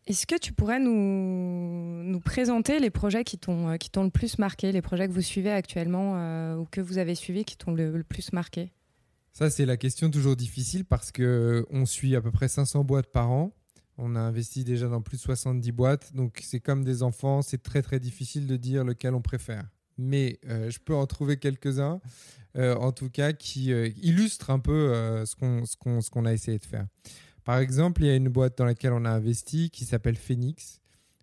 Est-ce 0.07 0.27
que 0.27 0.37
tu 0.37 0.53
pourrais 0.53 0.81
nous, 0.81 2.21
présenter 2.21 2.79
les 2.79 2.91
projets 2.91 3.25
qui 3.25 3.39
t'ont 3.39 3.69
le 3.69 4.11
plus 4.11 4.39
marqué, 4.39 4.71
les 4.71 4.83
projets 4.83 5.09
que 5.09 5.13
vous 5.13 5.23
suivez 5.23 5.51
actuellement 5.51 6.15
euh, 6.17 6.57
ou 6.57 6.67
que 6.67 6.81
vous 6.81 6.99
avez 6.99 7.15
suivis 7.15 7.45
qui 7.45 7.57
t'ont 7.57 7.73
le 7.73 8.03
plus 8.03 8.33
marqué? 8.33 8.73
Ça, 9.35 9.51
c'est 9.51 9.67
la 9.67 9.77
question 9.77 10.11
toujours 10.11 10.37
difficile 10.37 10.85
parce 10.85 11.11
que 11.11 11.67
on 11.71 11.87
suit 11.87 12.15
à 12.15 12.21
peu 12.21 12.31
près 12.31 12.47
500 12.47 12.85
boîtes 12.85 13.11
par 13.11 13.33
an. 13.33 13.53
On 13.99 14.15
a 14.15 14.21
investi 14.21 14.63
déjà 14.63 14.87
dans 14.87 15.03
plus 15.03 15.17
de 15.17 15.23
70 15.23 15.73
boîtes. 15.73 16.15
Donc, 16.15 16.41
c'est 16.41 16.61
comme 16.61 16.85
des 16.85 17.03
enfants. 17.03 17.43
C'est 17.43 17.61
très, 17.61 17.83
très 17.83 17.99
difficile 17.99 18.47
de 18.47 18.57
dire 18.57 18.85
lequel 18.85 19.13
on 19.13 19.21
préfère. 19.21 19.65
Mais 19.99 20.39
euh, 20.49 20.71
je 20.71 20.79
peux 20.79 20.95
en 20.95 21.07
trouver 21.07 21.37
quelques-uns, 21.37 22.01
euh, 22.57 22.77
en 22.77 22.93
tout 22.93 23.11
cas, 23.11 23.33
qui 23.33 23.73
euh, 23.73 23.91
illustrent 24.01 24.51
un 24.51 24.61
peu 24.61 25.25
ce 25.27 25.35
qu'on 26.11 26.25
a 26.27 26.33
essayé 26.33 26.59
de 26.59 26.65
faire. 26.65 26.87
Par 27.43 27.59
exemple, 27.59 28.03
il 28.03 28.07
y 28.07 28.11
a 28.11 28.15
une 28.17 28.29
boîte 28.29 28.57
dans 28.57 28.65
laquelle 28.65 28.93
on 28.93 29.05
a 29.05 29.11
investi 29.11 29.69
qui 29.71 29.85
s'appelle 29.85 30.17
Phoenix. 30.17 30.81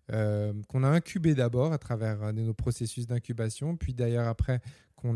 qu'on 0.08 0.84
a 0.84 0.88
incubé 0.88 1.34
d'abord 1.34 1.72
à 1.72 1.78
travers 1.78 2.30
nos 2.34 2.52
processus 2.52 3.06
d'incubation, 3.06 3.76
puis 3.76 3.94
d'ailleurs 3.94 4.28
après 4.28 4.60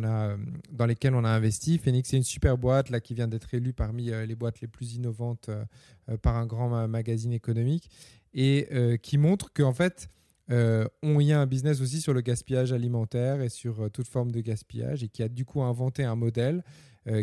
a, 0.04 0.30
euh, 0.30 0.36
dans 0.70 0.86
lesquelles 0.86 1.14
on 1.14 1.24
a 1.24 1.28
investi. 1.28 1.78
Phoenix, 1.78 2.10
c'est 2.10 2.16
une 2.16 2.22
super 2.22 2.58
boîte 2.58 2.90
là, 2.90 3.00
qui 3.00 3.14
vient 3.14 3.28
d'être 3.28 3.52
élue 3.54 3.72
parmi 3.72 4.10
euh, 4.10 4.26
les 4.26 4.34
boîtes 4.34 4.60
les 4.60 4.68
plus 4.68 4.94
innovantes 4.94 5.48
euh, 5.48 6.16
par 6.18 6.36
un 6.36 6.46
grand 6.46 6.88
magazine 6.88 7.32
économique 7.32 7.90
et 8.34 8.98
qui 9.02 9.16
montre 9.16 9.50
qu'en 9.52 9.72
fait, 9.72 10.10
on 10.48 11.20
y 11.20 11.32
a 11.32 11.40
un 11.40 11.46
business 11.46 11.80
aussi 11.80 12.00
sur 12.00 12.14
le 12.14 12.20
gaspillage 12.20 12.72
alimentaire 12.72 13.40
et 13.40 13.48
sur 13.48 13.90
toute 13.90 14.06
forme 14.06 14.30
de 14.30 14.40
gaspillage 14.40 15.02
et 15.02 15.08
qui 15.08 15.22
a 15.22 15.28
du 15.28 15.44
coup 15.44 15.62
inventé 15.62 16.04
un 16.04 16.14
modèle 16.14 16.62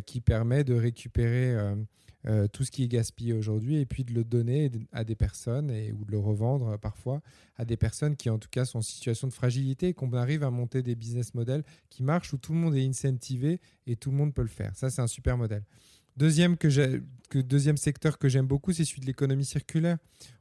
qui 0.06 0.22
permet 0.22 0.64
de 0.64 0.74
récupérer 0.74 1.56
euh, 2.26 2.48
tout 2.48 2.64
ce 2.64 2.72
qui 2.72 2.86
est 2.86 2.88
gaspillé 2.88 3.34
aujourd'hui 3.34 3.80
et 3.80 3.86
puis 3.86 4.06
de 4.06 4.14
le 4.14 4.24
donner 4.24 4.72
à 4.94 5.04
des 5.04 5.16
personnes 5.16 5.70
et, 5.70 5.92
ou 5.92 6.06
de 6.06 6.12
le 6.12 6.20
revendre 6.20 6.70
euh, 6.70 6.78
parfois 6.78 7.22
à 7.58 7.66
des 7.66 7.76
personnes 7.76 8.16
qui 8.16 8.30
en 8.30 8.40
tout 8.40 8.48
cas 8.50 8.64
sont 8.64 8.78
en 8.78 8.82
situation 8.82 9.28
de 9.28 9.34
fragilité 9.34 9.90
et 9.90 9.94
qu'on 9.94 10.14
arrive 10.14 10.44
à 10.44 10.50
monter 10.50 10.82
des 10.82 10.96
business 10.96 11.34
models 11.34 11.66
qui 11.90 12.02
marchent 12.02 12.32
où 12.32 12.38
tout 12.38 12.54
le 12.54 12.60
monde 12.60 12.76
est 12.78 12.88
incentivé 12.88 13.60
et 13.88 13.98
tout 13.98 14.10
le 14.10 14.16
monde 14.16 14.34
peut 14.34 14.42
le 14.42 14.48
faire. 14.48 14.74
Ça, 14.74 14.90
c'est 14.90 15.02
un 15.02 15.08
super 15.08 15.38
modèle. 15.38 15.64
Deuxième, 16.16 16.58
que 16.58 17.40
deuxième 17.40 17.78
secteur 17.78 18.20
que 18.20 18.30
j'aime 18.30 18.46
beaucoup, 18.46 18.72
c'est 18.72 18.86
celui 18.86 19.02
de 19.02 19.08
l'économie 19.08 19.46
circulaire. 19.46 19.98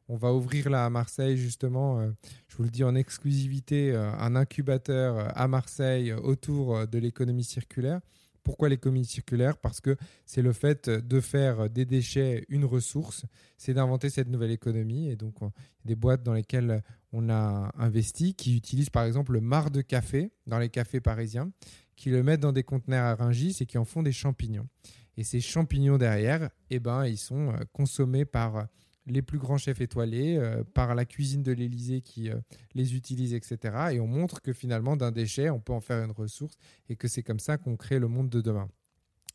On 0.08 0.16
va 0.16 0.34
ouvrir 0.34 0.68
là 0.68 0.84
à 0.84 0.90
Marseille, 0.90 1.38
justement, 1.38 2.00
euh, 2.00 2.10
je 2.48 2.56
vous 2.56 2.64
le 2.64 2.70
dis 2.70 2.84
en 2.84 2.94
exclusivité, 2.94 3.94
un 3.94 4.36
incubateur 4.36 5.32
à 5.34 5.48
Marseille 5.48 6.12
autour 6.12 6.86
de 6.86 6.98
l'économie 6.98 7.44
circulaire. 7.44 8.00
Pourquoi 8.44 8.68
l'économie 8.68 9.04
circulaire? 9.04 9.56
Parce 9.56 9.80
que 9.80 9.96
c'est 10.26 10.42
le 10.42 10.52
fait 10.52 10.90
de 10.90 11.20
faire 11.20 11.70
des 11.70 11.84
déchets 11.84 12.44
une 12.48 12.64
ressource, 12.64 13.24
c'est 13.56 13.72
d'inventer 13.72 14.10
cette 14.10 14.28
nouvelle 14.28 14.50
économie. 14.50 15.08
Et 15.08 15.16
donc, 15.16 15.36
des 15.84 15.94
boîtes 15.94 16.22
dans 16.24 16.34
lesquelles 16.34 16.82
on 17.12 17.30
a 17.30 17.72
investi 17.78 18.34
qui 18.34 18.56
utilisent 18.56 18.90
par 18.90 19.04
exemple 19.04 19.32
le 19.32 19.40
marc 19.40 19.70
de 19.70 19.80
café 19.80 20.32
dans 20.46 20.58
les 20.58 20.68
cafés 20.68 21.00
parisiens, 21.00 21.52
qui 21.94 22.10
le 22.10 22.22
mettent 22.22 22.40
dans 22.40 22.52
des 22.52 22.64
conteneurs 22.64 23.04
à 23.04 23.14
Rungis 23.14 23.58
et 23.60 23.66
qui 23.66 23.78
en 23.78 23.84
font 23.84 24.02
des 24.02 24.12
champignons. 24.12 24.66
Et 25.16 25.24
ces 25.24 25.40
champignons 25.40 25.98
derrière, 25.98 26.50
eh 26.70 26.78
ben, 26.78 27.06
ils 27.06 27.18
sont 27.18 27.50
euh, 27.50 27.58
consommés 27.72 28.24
par 28.24 28.66
les 29.06 29.22
plus 29.22 29.38
grands 29.38 29.58
chefs 29.58 29.80
étoilés, 29.80 30.36
euh, 30.36 30.62
par 30.62 30.94
la 30.94 31.04
cuisine 31.04 31.42
de 31.42 31.52
l'Élysée 31.52 32.02
qui 32.02 32.30
euh, 32.30 32.36
les 32.74 32.94
utilise, 32.94 33.34
etc. 33.34 33.88
Et 33.92 34.00
on 34.00 34.06
montre 34.06 34.40
que 34.40 34.52
finalement, 34.52 34.96
d'un 34.96 35.10
déchet, 35.10 35.50
on 35.50 35.60
peut 35.60 35.72
en 35.72 35.80
faire 35.80 36.04
une 36.04 36.12
ressource 36.12 36.56
et 36.88 36.96
que 36.96 37.08
c'est 37.08 37.22
comme 37.22 37.40
ça 37.40 37.58
qu'on 37.58 37.76
crée 37.76 37.98
le 37.98 38.08
monde 38.08 38.30
de 38.30 38.40
demain. 38.40 38.68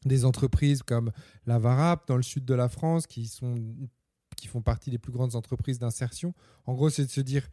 Des 0.05 0.25
entreprises 0.25 0.83
comme 0.83 1.11
la 1.45 1.59
Varap 1.59 2.07
dans 2.07 2.17
le 2.17 2.23
sud 2.23 2.45
de 2.45 2.53
la 2.53 2.69
France 2.69 3.07
qui, 3.07 3.27
sont, 3.27 3.55
qui 4.37 4.47
font 4.47 4.61
partie 4.61 4.89
des 4.89 4.99
plus 4.99 5.11
grandes 5.11 5.35
entreprises 5.35 5.79
d'insertion. 5.79 6.33
En 6.65 6.73
gros, 6.73 6.89
c'est 6.89 7.05
de 7.05 7.11
se 7.11 7.21
dire, 7.21 7.47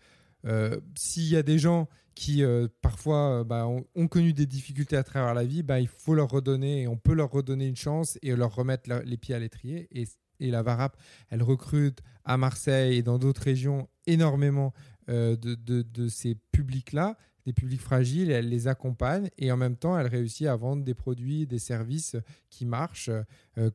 euh, 0.46 0.80
s'il 0.96 1.24
y 1.24 1.36
a 1.36 1.42
des 1.42 1.58
gens 1.58 1.88
qui 2.14 2.44
parfois 2.80 3.42
bah, 3.42 3.66
ont, 3.66 4.06
connu 4.06 4.32
des 4.32 4.46
difficultés 4.46 4.96
à 4.96 5.02
travers 5.02 5.34
la 5.34 5.44
vie, 5.44 5.64
bah, 5.64 5.80
il 5.80 5.88
faut 5.88 6.14
leur 6.14 6.28
redonner, 6.28 6.86
on 6.86 6.96
peut 6.96 7.12
leur 7.12 7.28
redonner 7.28 7.66
une 7.66 7.74
chance 7.74 8.20
et 8.22 8.36
leur 8.36 8.54
remettre 8.54 8.88
les 9.04 9.16
pieds 9.16 9.34
à 9.34 9.40
l'étrier. 9.40 9.88
Et 9.90 10.06
et 10.40 10.50
la 10.50 10.62
Varap, 10.62 10.96
elle 11.30 11.42
recrute 11.42 12.00
à 12.24 12.36
Marseille 12.36 12.98
et 12.98 13.02
dans 13.02 13.18
d'autres 13.18 13.42
régions 13.42 13.88
énormément 14.06 14.72
euh, 15.08 15.36
de, 15.36 15.54
de, 15.54 16.08
ces 16.08 16.34
publics-là. 16.52 17.16
des 17.46 17.52
publics 17.52 17.80
fragiles, 17.80 18.30
elle 18.30 18.48
les 18.48 18.68
accompagne 18.68 19.30
et 19.38 19.52
en 19.52 19.56
même 19.56 19.76
temps, 19.76 19.98
elle 19.98 20.06
réussit 20.06 20.46
à 20.46 20.56
vendre 20.56 20.84
des 20.84 20.94
produits, 20.94 21.46
des 21.46 21.58
services 21.58 22.16
qui 22.50 22.64
marchent, 22.64 23.10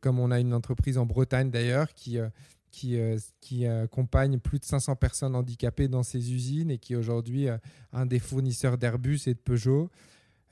comme 0.01 0.19
on 0.19 0.31
a 0.31 0.39
une 0.39 0.53
entreprise 0.53 0.97
en 0.97 1.05
Bretagne 1.05 1.51
d'ailleurs 1.51 1.93
qui 1.93 2.17
qui, 2.71 2.99
qui 3.41 3.65
accompagne 3.65 4.39
plus 4.39 4.59
de 4.59 4.65
500 4.65 4.95
personnes 4.95 5.35
handicapées 5.35 5.87
dans 5.87 6.03
ses 6.03 6.33
usines 6.33 6.71
et 6.71 6.77
qui 6.77 6.93
est 6.93 6.95
aujourd'hui 6.95 7.47
un 7.93 8.05
des 8.05 8.19
fournisseurs 8.19 8.77
d'Airbus 8.77 9.21
et 9.27 9.33
de 9.33 9.39
Peugeot. 9.39 9.89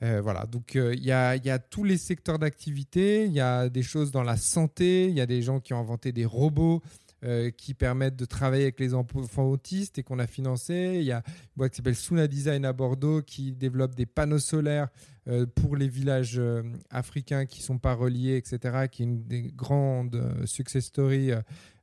Euh, 0.02 0.20
voilà, 0.20 0.46
donc 0.46 0.76
euh, 0.76 0.94
il 0.94 1.04
y, 1.04 1.10
a, 1.10 1.58
tous 1.58 1.82
les 1.82 1.98
secteurs 1.98 2.38
d'activité, 2.38 3.24
il 3.24 3.32
y 3.32 3.40
a 3.40 3.68
des 3.68 3.82
choses 3.82 4.12
dans 4.12 4.22
la 4.22 4.36
santé, 4.36 5.08
il 5.08 5.16
y 5.16 5.20
a 5.20 5.26
des 5.26 5.42
gens 5.42 5.58
qui 5.58 5.74
ont 5.74 5.80
inventé 5.80 6.12
des 6.12 6.24
robots 6.24 6.82
euh, 7.24 7.50
qui 7.50 7.74
permettent 7.74 8.16
de 8.16 8.24
travailler 8.24 8.62
avec 8.64 8.78
les 8.80 8.94
enfants 8.94 9.44
autistes 9.44 9.98
et 9.98 10.02
qu'on 10.02 10.18
a 10.18 10.26
financé. 10.26 10.98
Il 11.00 11.04
y 11.04 11.12
a 11.12 11.22
une 11.26 11.44
boîte 11.56 11.72
qui 11.72 11.76
s'appelle 11.78 11.96
Suna 11.96 12.28
Design 12.28 12.64
à 12.64 12.72
Bordeaux 12.72 13.22
qui 13.22 13.52
développe 13.52 13.94
des 13.94 14.06
panneaux 14.06 14.38
solaires 14.38 14.88
pour 15.56 15.76
les 15.76 15.88
villages 15.88 16.40
africains 16.88 17.44
qui 17.44 17.58
ne 17.60 17.64
sont 17.64 17.78
pas 17.78 17.92
reliés, 17.92 18.36
etc., 18.36 18.86
qui 18.90 19.02
est 19.02 19.04
une 19.04 19.24
des 19.24 19.42
grandes 19.42 20.18
success 20.46 20.86
stories 20.86 21.32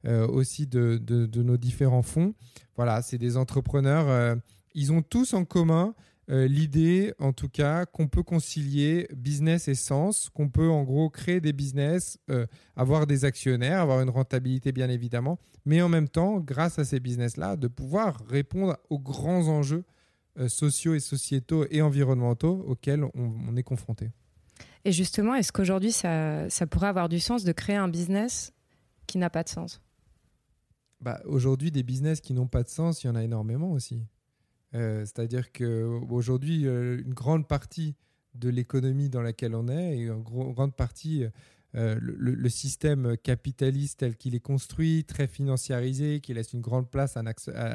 aussi 0.03 0.65
de, 0.65 0.97
de, 0.97 1.43
nos 1.43 1.55
différents 1.55 2.01
fonds. 2.01 2.33
Voilà, 2.75 3.03
c'est 3.03 3.19
des 3.19 3.37
entrepreneurs. 3.37 4.35
ils 4.73 4.91
ont 4.91 5.03
tous 5.03 5.35
en 5.35 5.45
commun 5.45 5.93
euh, 6.31 6.47
l'idée, 6.47 7.13
en 7.19 7.33
tout 7.33 7.49
cas, 7.49 7.85
qu'on 7.85 8.07
peut 8.07 8.23
concilier 8.23 9.07
business 9.15 9.67
et 9.67 9.75
sens, 9.75 10.29
qu'on 10.29 10.49
peut 10.49 10.69
en 10.69 10.83
gros 10.83 11.09
créer 11.09 11.39
des 11.39 11.53
business, 11.53 12.17
euh, 12.31 12.47
avoir 12.75 13.05
des 13.05 13.25
actionnaires, 13.25 13.79
avoir 13.79 14.01
une 14.01 14.09
rentabilité 14.09 14.71
bien 14.71 14.89
évidemment, 14.89 15.37
mais 15.65 15.81
en 15.81 15.89
même 15.89 16.09
temps, 16.09 16.39
grâce 16.39 16.79
à 16.79 16.85
ces 16.85 16.99
business-là, 16.99 17.57
de 17.57 17.67
pouvoir 17.67 18.17
répondre 18.27 18.77
aux 18.89 18.99
grands 18.99 19.47
enjeux 19.47 19.83
euh, 20.39 20.47
sociaux 20.47 20.95
et 20.95 20.99
sociétaux 20.99 21.65
et 21.69 21.81
environnementaux 21.81 22.65
auxquels 22.67 23.05
on, 23.13 23.55
est 23.55 23.63
confronté. 23.63 24.09
Et 24.83 24.91
justement, 24.91 25.35
est-ce 25.35 25.51
qu'aujourd'hui, 25.51 25.91
ça, 25.91 26.49
ça 26.49 26.65
pourrait 26.65 26.87
avoir 26.87 27.07
du 27.07 27.19
sens 27.19 27.43
de 27.43 27.51
créer 27.51 27.75
un 27.75 27.87
business 27.87 28.51
qui 29.05 29.19
n'a 29.19 29.29
pas 29.29 29.43
de 29.43 29.49
sens? 29.49 29.81
Bah, 31.01 31.21
Aujourd'hui, 31.25 31.71
des 31.71 31.83
business 31.83 32.19
qui 32.19 32.33
n'ont 32.33 32.47
pas 32.47 32.63
de 32.63 32.69
sens, 32.69 33.03
il 33.03 33.07
y 33.07 33.09
en 33.09 33.15
a 33.15 33.23
énormément 33.23 33.71
aussi. 33.71 34.03
Euh, 34.75 35.01
c'est-à-dire 35.01 35.51
qu'aujourd'hui, 35.51 36.67
euh, 36.67 37.01
une 37.03 37.13
grande 37.13 37.47
partie 37.47 37.95
de 38.33 38.49
l'économie 38.49 39.09
dans 39.09 39.21
laquelle 39.21 39.55
on 39.55 39.69
est, 39.69 39.97
et 39.97 40.01
une 40.07 40.21
grande 40.21 40.75
partie, 40.75 41.23
euh, 41.75 41.97
le, 42.01 42.49
système 42.49 43.15
capitaliste 43.17 43.99
tel 43.99 44.17
qu'il 44.17 44.35
est 44.35 44.41
construit, 44.41 45.05
très 45.05 45.27
financiarisé, 45.27 46.19
qui 46.19 46.33
laisse 46.33 46.51
une 46.51 46.59
grande 46.59 46.89
place 46.89 47.15
à, 47.15 47.23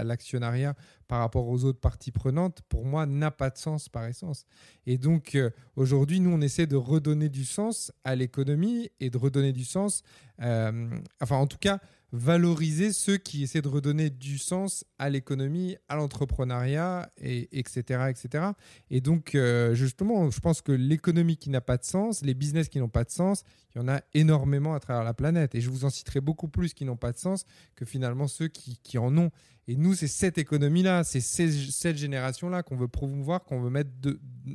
l'actionnariat 0.04 0.74
par 1.08 1.20
rapport 1.20 1.48
aux 1.48 1.64
autres 1.64 1.80
parties 1.80 2.12
prenantes, 2.12 2.60
pour 2.68 2.84
moi, 2.84 3.06
n'a 3.06 3.30
pas 3.30 3.48
de 3.48 3.56
sens 3.56 3.88
par 3.88 4.04
essence. 4.04 4.44
Et 4.84 4.98
donc, 4.98 5.38
aujourd'hui, 5.76 6.20
nous, 6.20 6.30
on 6.30 6.42
essaie 6.42 6.66
de 6.66 6.76
redonner 6.76 7.30
du 7.30 7.46
sens 7.46 7.90
à 8.04 8.14
l'économie 8.14 8.90
et 9.00 9.08
de 9.08 9.16
redonner 9.16 9.52
du 9.54 9.64
sens, 9.64 10.02
enfin, 10.38 11.36
en 11.36 11.46
tout 11.46 11.58
cas, 11.58 11.80
valoriser 12.12 12.92
ceux 12.92 13.16
qui 13.16 13.44
essaient 13.44 13.62
de 13.62 13.68
redonner 13.68 14.10
du 14.10 14.38
sens 14.38 14.84
à 14.98 15.08
l'économie, 15.10 15.76
à 15.88 15.96
l'entrepreneuriat, 15.96 17.08
et, 17.20 17.48
etc., 17.56 18.10
etc. 18.10 18.44
Et 18.90 19.00
donc, 19.00 19.34
euh, 19.34 19.74
justement, 19.74 20.30
je 20.30 20.40
pense 20.40 20.60
que 20.60 20.72
l'économie 20.72 21.36
qui 21.36 21.50
n'a 21.50 21.60
pas 21.60 21.76
de 21.76 21.84
sens, 21.84 22.22
les 22.22 22.34
business 22.34 22.68
qui 22.68 22.78
n'ont 22.78 22.88
pas 22.88 23.04
de 23.04 23.10
sens, 23.10 23.44
il 23.74 23.78
y 23.78 23.80
en 23.80 23.88
a 23.88 24.00
énormément 24.14 24.74
à 24.74 24.80
travers 24.80 25.04
la 25.04 25.14
planète. 25.14 25.54
Et 25.54 25.60
je 25.60 25.70
vous 25.70 25.84
en 25.84 25.90
citerai 25.90 26.20
beaucoup 26.20 26.48
plus 26.48 26.74
qui 26.74 26.84
n'ont 26.84 26.96
pas 26.96 27.12
de 27.12 27.18
sens 27.18 27.44
que 27.76 27.84
finalement 27.84 28.26
ceux 28.26 28.48
qui, 28.48 28.98
en 28.98 29.16
ont. 29.16 29.30
Et 29.68 29.76
nous, 29.76 29.94
c'est 29.94 30.08
cette 30.08 30.38
économie-là, 30.38 31.04
c'est 31.04 31.20
cette 31.20 31.96
génération-là 31.96 32.64
qu'on 32.64 32.76
veut 32.76 32.88
promouvoir, 32.88 33.44
qu'on 33.44 33.60
veut 33.60 33.70
mettre 33.70 33.90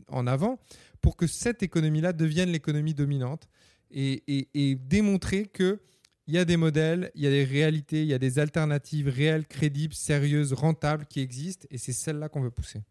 en 0.10 0.28
avant 0.28 0.60
pour 1.02 1.16
que 1.16 1.26
cette 1.26 1.64
économie-là 1.64 2.12
devienne 2.12 2.50
l'économie 2.50 2.94
dominante 2.94 3.48
et 3.92 4.78
démontrer 4.90 5.46
que 5.46 5.80
il 6.28 6.34
y 6.34 6.38
a 6.38 6.46
des 6.46 6.58
modèles, 6.58 7.12
il 7.16 7.22
y 7.22 7.28
a 7.28 7.30
des 7.30 7.44
réalités, 7.44 8.02
il 8.02 8.08
y 8.08 8.14
a 8.14 8.18
des 8.18 8.40
alternatives 8.40 9.08
réelles, 9.10 9.46
crédibles, 9.46 9.94
sérieuses, 9.94 10.54
rentables 10.54 11.06
qui 11.06 11.20
existent, 11.20 11.68
et 11.70 11.78
c'est 11.78 11.94
celle-là 11.94 12.30
qu'on 12.30 12.42
veut 12.42 12.52
pousser. 12.52 12.82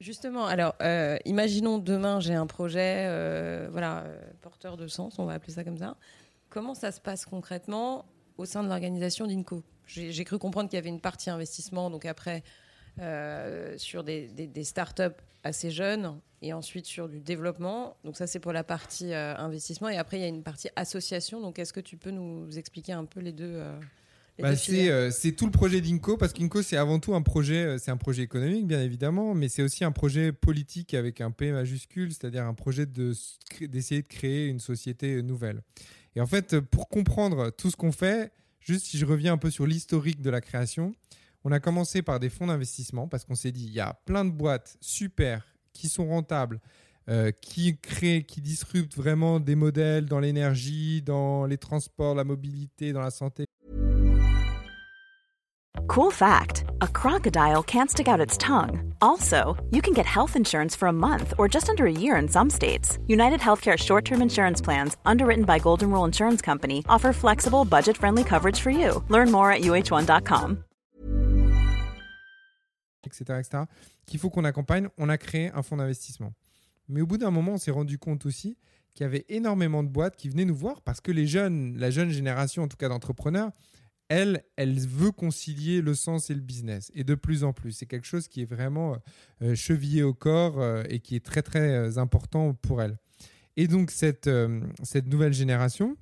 Justement, 0.00 0.46
alors, 0.46 0.76
euh, 0.80 1.18
imaginons 1.24 1.78
demain, 1.78 2.20
j'ai 2.20 2.34
un 2.34 2.46
projet, 2.46 3.06
euh, 3.08 3.68
voilà, 3.72 4.04
euh, 4.04 4.20
porteur 4.42 4.76
de 4.76 4.86
sens, 4.86 5.18
on 5.18 5.24
va 5.24 5.32
appeler 5.34 5.52
ça 5.52 5.64
comme 5.64 5.78
ça. 5.78 5.96
Comment 6.50 6.74
ça 6.74 6.92
se 6.92 7.00
passe 7.00 7.26
concrètement 7.26 8.04
au 8.36 8.44
sein 8.44 8.62
de 8.62 8.68
l'organisation 8.68 9.26
d'INCO? 9.26 9.64
J'ai 9.86 10.24
cru 10.24 10.38
comprendre 10.38 10.68
qu'il 10.68 10.76
y 10.76 10.78
avait 10.78 10.88
une 10.88 11.00
partie 11.00 11.30
investissement, 11.30 11.90
donc 11.90 12.04
après, 12.04 12.44
sur 13.78 14.04
des, 14.04 14.64
startups 14.64 15.02
assez 15.48 15.70
jeunes 15.70 16.20
et 16.42 16.52
ensuite 16.52 16.86
sur 16.86 17.08
du 17.08 17.20
développement. 17.20 17.96
Donc 18.04 18.16
ça, 18.16 18.26
c'est 18.26 18.38
pour 18.38 18.52
la 18.52 18.64
partie 18.64 19.12
euh, 19.12 19.36
investissement. 19.36 19.88
Et 19.88 19.96
après, 19.96 20.18
il 20.18 20.20
y 20.20 20.24
a 20.24 20.28
une 20.28 20.42
partie 20.42 20.68
association. 20.76 21.40
Donc 21.40 21.58
est-ce 21.58 21.72
que 21.72 21.80
tu 21.80 21.96
peux 21.96 22.10
nous 22.10 22.56
expliquer 22.56 22.92
un 22.92 23.04
peu 23.04 23.20
les 23.20 23.32
deux 23.32 23.54
euh, 23.54 23.78
bah, 24.38 24.50
euh, 24.50 25.10
c'est, 25.10 25.32
tout 25.32 25.46
le 25.46 25.50
projet 25.50 25.80
d'Inco 25.80 26.16
parce 26.16 26.32
qu'Inco 26.32 26.62
c'est 26.62 26.76
avant 26.76 27.00
tout 27.00 27.12
un 27.12 27.22
projet, 27.22 27.76
c'est 27.78 27.90
un 27.90 27.96
projet 27.96 28.22
économique 28.22 28.68
bien 28.68 28.80
évidemment, 28.80 29.34
mais 29.34 29.48
c'est 29.48 29.62
aussi 29.62 29.82
un 29.82 29.90
projet 29.90 30.30
politique 30.30 30.94
avec 30.94 31.20
un 31.20 31.32
P 31.32 31.50
majuscule, 31.50 32.12
c'est-à-dire 32.12 32.44
un 32.44 32.54
projet 32.54 32.86
de, 32.86 33.14
d'essayer 33.62 34.02
de 34.02 34.06
créer 34.06 34.46
une 34.46 34.60
société 34.60 35.24
nouvelle. 35.24 35.62
Et 36.14 36.20
en 36.20 36.26
fait, 36.26 36.60
pour 36.60 36.88
comprendre 36.88 37.50
tout 37.50 37.68
ce 37.68 37.74
qu'on 37.74 37.90
fait, 37.90 38.30
juste 38.60 38.86
si 38.86 38.96
je 38.96 39.06
reviens 39.06 39.32
un 39.32 39.38
peu 39.38 39.50
sur 39.50 39.66
l'historique 39.66 40.20
de 40.20 40.30
la 40.30 40.40
création, 40.40 40.94
on 41.44 41.52
a 41.52 41.60
commencé 41.60 42.02
par 42.02 42.20
des 42.20 42.28
fonds 42.28 42.46
d'investissement 42.46 43.08
parce 43.08 43.24
qu'on 43.24 43.34
s'est 43.34 43.52
dit 43.52 43.64
il 43.64 43.72
y 43.72 43.80
a 43.80 43.94
plein 44.04 44.24
de 44.24 44.30
boîtes 44.30 44.76
super 44.80 45.44
qui 45.72 45.88
sont 45.88 46.08
rentables, 46.08 46.60
euh, 47.08 47.30
qui 47.30 47.78
créent, 47.78 48.24
qui 48.24 48.40
disruptent 48.40 48.96
vraiment 48.96 49.40
des 49.40 49.54
modèles 49.54 50.06
dans 50.06 50.20
l'énergie, 50.20 51.02
dans 51.02 51.46
les 51.46 51.58
transports, 51.58 52.14
la 52.14 52.24
mobilité, 52.24 52.92
dans 52.92 53.02
la 53.02 53.10
santé. 53.10 53.44
Cool 55.86 56.10
fact 56.10 56.64
a 56.82 56.88
crocodile 56.88 57.62
can't 57.62 57.90
stick 57.90 58.08
out 58.08 58.20
its 58.20 58.36
tongue. 58.36 58.92
Also, 59.00 59.56
you 59.70 59.80
can 59.80 59.94
get 59.94 60.04
health 60.04 60.36
insurance 60.36 60.76
for 60.76 60.88
a 60.88 60.92
month 60.92 61.32
or 61.38 61.48
just 61.48 61.68
under 61.70 61.86
a 61.86 61.92
year 61.92 62.16
in 62.16 62.28
some 62.28 62.50
states. 62.50 62.98
United 63.06 63.40
Healthcare 63.40 63.78
short 63.78 64.04
term 64.04 64.20
insurance 64.20 64.60
plans, 64.60 64.96
underwritten 65.06 65.44
by 65.44 65.58
Golden 65.58 65.90
Rule 65.90 66.04
Insurance 66.04 66.42
Company, 66.42 66.84
offer 66.88 67.12
flexible, 67.12 67.64
budget 67.64 67.96
friendly 67.96 68.24
coverage 68.24 68.60
for 68.60 68.70
you. 68.70 69.02
Learn 69.08 69.30
more 69.30 69.50
at 69.50 69.62
uh1.com. 69.62 70.67
etc., 73.08 73.40
etc., 73.40 73.64
qu'il 74.06 74.20
faut 74.20 74.30
qu'on 74.30 74.44
accompagne, 74.44 74.88
on 74.98 75.08
a 75.08 75.18
créé 75.18 75.50
un 75.54 75.62
fonds 75.62 75.76
d'investissement. 75.76 76.32
Mais 76.88 77.00
au 77.00 77.06
bout 77.06 77.18
d'un 77.18 77.30
moment, 77.30 77.54
on 77.54 77.58
s'est 77.58 77.70
rendu 77.70 77.98
compte 77.98 78.24
aussi 78.26 78.56
qu'il 78.94 79.04
y 79.04 79.06
avait 79.06 79.26
énormément 79.28 79.82
de 79.82 79.88
boîtes 79.88 80.16
qui 80.16 80.28
venaient 80.28 80.44
nous 80.44 80.56
voir 80.56 80.82
parce 80.82 81.00
que 81.00 81.12
les 81.12 81.26
jeunes, 81.26 81.76
la 81.78 81.90
jeune 81.90 82.10
génération 82.10 82.62
en 82.62 82.68
tout 82.68 82.76
cas 82.76 82.88
d'entrepreneurs, 82.88 83.52
elle, 84.08 84.42
elle 84.56 84.78
veut 84.80 85.12
concilier 85.12 85.82
le 85.82 85.94
sens 85.94 86.30
et 86.30 86.34
le 86.34 86.40
business. 86.40 86.90
Et 86.94 87.04
de 87.04 87.14
plus 87.14 87.44
en 87.44 87.52
plus. 87.52 87.72
C'est 87.72 87.86
quelque 87.86 88.06
chose 88.06 88.26
qui 88.26 88.42
est 88.42 88.46
vraiment 88.46 88.96
euh, 89.42 89.54
chevillé 89.54 90.02
au 90.02 90.14
corps 90.14 90.60
euh, 90.60 90.82
et 90.88 91.00
qui 91.00 91.14
est 91.14 91.24
très, 91.24 91.42
très 91.42 91.60
euh, 91.60 91.98
important 91.98 92.54
pour 92.54 92.80
elle. 92.82 92.98
Et 93.56 93.66
donc, 93.66 93.90
cette, 93.90 94.30
cette 94.84 95.08
nouvelle 95.08 95.32
génération, 95.32 95.96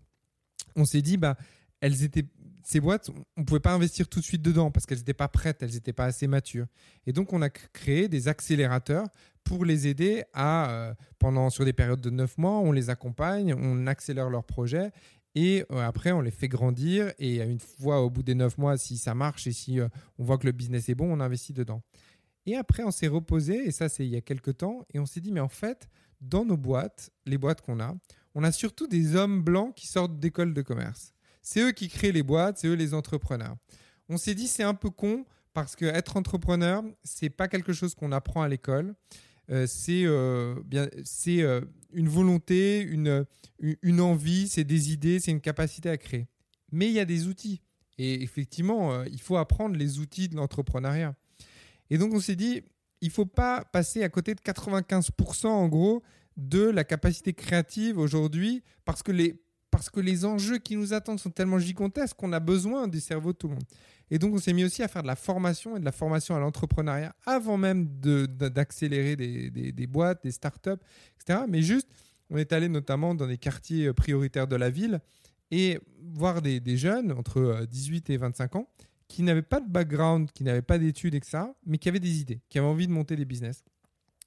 on 0.76 0.84
s'est 0.84 1.00
dit, 1.00 1.16
bah, 1.16 1.38
elles 1.80 2.02
étaient 2.02 2.26
ces 2.66 2.80
boîtes, 2.80 3.10
on 3.36 3.42
ne 3.42 3.46
pouvait 3.46 3.60
pas 3.60 3.72
investir 3.72 4.08
tout 4.08 4.18
de 4.18 4.24
suite 4.24 4.42
dedans 4.42 4.72
parce 4.72 4.86
qu'elles 4.86 4.98
n'étaient 4.98 5.14
pas 5.14 5.28
prêtes, 5.28 5.62
elles 5.62 5.70
n'étaient 5.70 5.92
pas 5.92 6.06
assez 6.06 6.26
matures. 6.26 6.66
Et 7.06 7.12
donc, 7.12 7.32
on 7.32 7.40
a 7.40 7.48
créé 7.48 8.08
des 8.08 8.26
accélérateurs 8.26 9.06
pour 9.44 9.64
les 9.64 9.86
aider 9.86 10.24
à, 10.32 10.72
euh, 10.72 10.94
pendant 11.20 11.48
sur 11.48 11.64
des 11.64 11.72
périodes 11.72 12.00
de 12.00 12.10
9 12.10 12.38
mois, 12.38 12.58
on 12.58 12.72
les 12.72 12.90
accompagne, 12.90 13.54
on 13.54 13.86
accélère 13.86 14.30
leurs 14.30 14.42
projets 14.42 14.90
et 15.36 15.64
euh, 15.70 15.78
après, 15.78 16.10
on 16.10 16.20
les 16.20 16.32
fait 16.32 16.48
grandir. 16.48 17.12
Et 17.20 17.36
une 17.36 17.60
fois 17.60 18.02
au 18.02 18.10
bout 18.10 18.24
des 18.24 18.34
9 18.34 18.58
mois, 18.58 18.76
si 18.76 18.98
ça 18.98 19.14
marche 19.14 19.46
et 19.46 19.52
si 19.52 19.78
euh, 19.78 19.86
on 20.18 20.24
voit 20.24 20.36
que 20.36 20.46
le 20.46 20.52
business 20.52 20.88
est 20.88 20.96
bon, 20.96 21.12
on 21.12 21.20
investit 21.20 21.52
dedans. 21.52 21.82
Et 22.46 22.56
après, 22.56 22.82
on 22.82 22.90
s'est 22.90 23.06
reposé, 23.06 23.64
et 23.64 23.70
ça, 23.70 23.88
c'est 23.88 24.04
il 24.04 24.10
y 24.10 24.16
a 24.16 24.20
quelques 24.20 24.56
temps, 24.56 24.84
et 24.92 24.98
on 24.98 25.06
s'est 25.06 25.20
dit, 25.20 25.30
mais 25.30 25.40
en 25.40 25.48
fait, 25.48 25.88
dans 26.20 26.44
nos 26.44 26.56
boîtes, 26.56 27.10
les 27.26 27.38
boîtes 27.38 27.60
qu'on 27.60 27.78
a, 27.78 27.94
on 28.34 28.42
a 28.42 28.50
surtout 28.50 28.88
des 28.88 29.14
hommes 29.14 29.42
blancs 29.42 29.72
qui 29.74 29.86
sortent 29.86 30.18
d'écoles 30.18 30.52
de 30.52 30.62
commerce. 30.62 31.12
C'est 31.46 31.60
eux 31.60 31.70
qui 31.70 31.86
créent 31.86 32.10
les 32.10 32.24
boîtes, 32.24 32.58
c'est 32.58 32.66
eux 32.66 32.74
les 32.74 32.92
entrepreneurs. 32.92 33.54
On 34.08 34.16
s'est 34.16 34.34
dit 34.34 34.48
c'est 34.48 34.64
un 34.64 34.74
peu 34.74 34.90
con 34.90 35.24
parce 35.54 35.76
que 35.76 35.84
être 35.84 36.16
entrepreneur, 36.16 36.82
c'est 37.04 37.30
pas 37.30 37.46
quelque 37.46 37.72
chose 37.72 37.94
qu'on 37.94 38.10
apprend 38.10 38.42
à 38.42 38.48
l'école. 38.48 38.96
Euh, 39.52 39.64
c'est 39.68 40.02
euh, 40.06 40.56
bien, 40.64 40.88
c'est 41.04 41.42
euh, 41.42 41.60
une 41.92 42.08
volonté, 42.08 42.80
une, 42.80 43.24
une 43.60 44.00
envie, 44.00 44.48
c'est 44.48 44.64
des 44.64 44.92
idées, 44.92 45.20
c'est 45.20 45.30
une 45.30 45.40
capacité 45.40 45.88
à 45.88 45.96
créer. 45.96 46.26
Mais 46.72 46.88
il 46.88 46.94
y 46.94 46.98
a 46.98 47.04
des 47.04 47.28
outils. 47.28 47.62
Et 47.96 48.24
effectivement, 48.24 49.04
il 49.04 49.20
faut 49.20 49.36
apprendre 49.36 49.76
les 49.76 50.00
outils 50.00 50.28
de 50.28 50.34
l'entrepreneuriat. 50.34 51.14
Et 51.90 51.96
donc 51.96 52.12
on 52.12 52.18
s'est 52.18 52.34
dit, 52.34 52.64
il 53.00 53.10
faut 53.10 53.24
pas 53.24 53.64
passer 53.64 54.02
à 54.02 54.08
côté 54.08 54.34
de 54.34 54.40
95% 54.40 55.46
en 55.46 55.68
gros 55.68 56.02
de 56.36 56.64
la 56.64 56.82
capacité 56.82 57.34
créative 57.34 57.98
aujourd'hui 57.98 58.64
parce 58.84 59.04
que 59.04 59.12
les 59.12 59.45
parce 59.76 59.90
que 59.90 60.00
les 60.00 60.24
enjeux 60.24 60.56
qui 60.56 60.74
nous 60.74 60.94
attendent 60.94 61.20
sont 61.20 61.30
tellement 61.30 61.58
gigantesques 61.58 62.16
qu'on 62.16 62.32
a 62.32 62.40
besoin 62.40 62.88
du 62.88 62.98
cerveau 62.98 63.34
de 63.34 63.36
tout 63.36 63.48
le 63.48 63.54
monde. 63.56 63.64
Et 64.10 64.18
donc, 64.18 64.32
on 64.32 64.38
s'est 64.38 64.54
mis 64.54 64.64
aussi 64.64 64.82
à 64.82 64.88
faire 64.88 65.02
de 65.02 65.06
la 65.06 65.16
formation 65.16 65.76
et 65.76 65.80
de 65.80 65.84
la 65.84 65.92
formation 65.92 66.34
à 66.34 66.38
l'entrepreneuriat 66.38 67.14
avant 67.26 67.58
même 67.58 67.86
d'accélérer 68.00 69.16
des, 69.16 69.50
des, 69.50 69.86
boîtes, 69.86 70.22
des 70.22 70.30
startups, 70.30 70.70
etc. 71.20 71.40
Mais 71.46 71.60
juste, 71.60 71.88
on 72.30 72.38
est 72.38 72.54
allé 72.54 72.70
notamment 72.70 73.14
dans 73.14 73.26
des 73.26 73.36
quartiers 73.36 73.92
prioritaires 73.92 74.48
de 74.48 74.56
la 74.56 74.70
ville 74.70 75.00
et 75.50 75.78
voir 76.14 76.40
des, 76.40 76.58
des 76.58 76.78
jeunes 76.78 77.12
entre 77.12 77.66
18 77.70 78.08
et 78.08 78.16
25 78.16 78.56
ans 78.56 78.70
qui 79.08 79.22
n'avaient 79.22 79.42
pas 79.42 79.60
de 79.60 79.68
background, 79.68 80.30
qui 80.32 80.42
n'avaient 80.42 80.62
pas 80.62 80.78
d'études, 80.78 81.14
etc., 81.14 81.38
mais 81.66 81.76
qui 81.76 81.90
avaient 81.90 82.00
des 82.00 82.20
idées, 82.20 82.40
qui 82.48 82.58
avaient 82.58 82.66
envie 82.66 82.86
de 82.86 82.92
monter 82.92 83.14
des 83.14 83.26
business. 83.26 83.62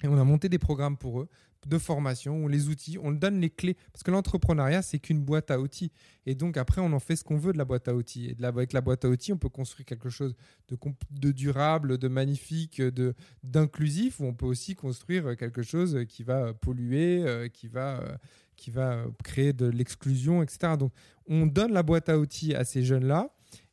Et 0.03 0.07
on 0.07 0.17
a 0.17 0.23
monté 0.23 0.47
des 0.47 0.59
programmes 0.59 0.95
pour 0.95 1.21
eux 1.21 1.27
de 1.67 1.77
formation, 1.77 2.35
on 2.35 2.47
les 2.47 2.69
outils, 2.69 2.97
on 3.01 3.11
donne 3.11 3.39
les 3.39 3.49
clés. 3.49 3.75
Parce 3.91 4.03
que 4.03 4.11
l'entrepreneuriat, 4.11 4.81
c'est 4.81 4.99
qu'une 4.99 5.21
boîte 5.21 5.51
à 5.51 5.59
outils. 5.59 5.91
Et 6.25 6.35
donc 6.35 6.57
après, 6.57 6.81
on 6.81 6.91
en 6.93 6.99
fait 6.99 7.15
ce 7.15 7.23
qu'on 7.23 7.37
veut 7.37 7.53
de 7.53 7.57
la 7.57 7.65
boîte 7.65 7.87
à 7.87 7.95
outils. 7.95 8.29
Et 8.29 8.35
de 8.35 8.41
la, 8.41 8.49
avec 8.49 8.73
la 8.73 8.81
boîte 8.81 9.05
à 9.05 9.09
outils, 9.09 9.33
on 9.33 9.37
peut 9.37 9.49
construire 9.49 9.85
quelque 9.85 10.09
chose 10.09 10.35
de, 10.69 10.77
de 11.11 11.31
durable, 11.31 11.97
de 11.97 12.07
magnifique, 12.07 12.81
de, 12.81 13.13
d'inclusif, 13.43 14.19
ou 14.19 14.25
on 14.25 14.33
peut 14.33 14.45
aussi 14.45 14.75
construire 14.75 15.35
quelque 15.37 15.61
chose 15.61 16.05
qui 16.07 16.23
va 16.23 16.53
polluer, 16.53 17.23
euh, 17.23 17.47
qui 17.47 17.67
va, 17.67 17.99
euh, 17.99 18.15
qui 18.55 18.71
va 18.71 19.05
créer 19.23 19.53
de 19.53 19.65
l'exclusion, 19.65 20.41
etc. 20.41 20.73
Donc 20.77 20.91
on 21.27 21.45
donne 21.45 21.73
la 21.73 21.83
boîte 21.83 22.09
à 22.09 22.17
outils 22.17 22.55
à 22.55 22.63
ces 22.63 22.83
jeunes-là. 22.83 23.29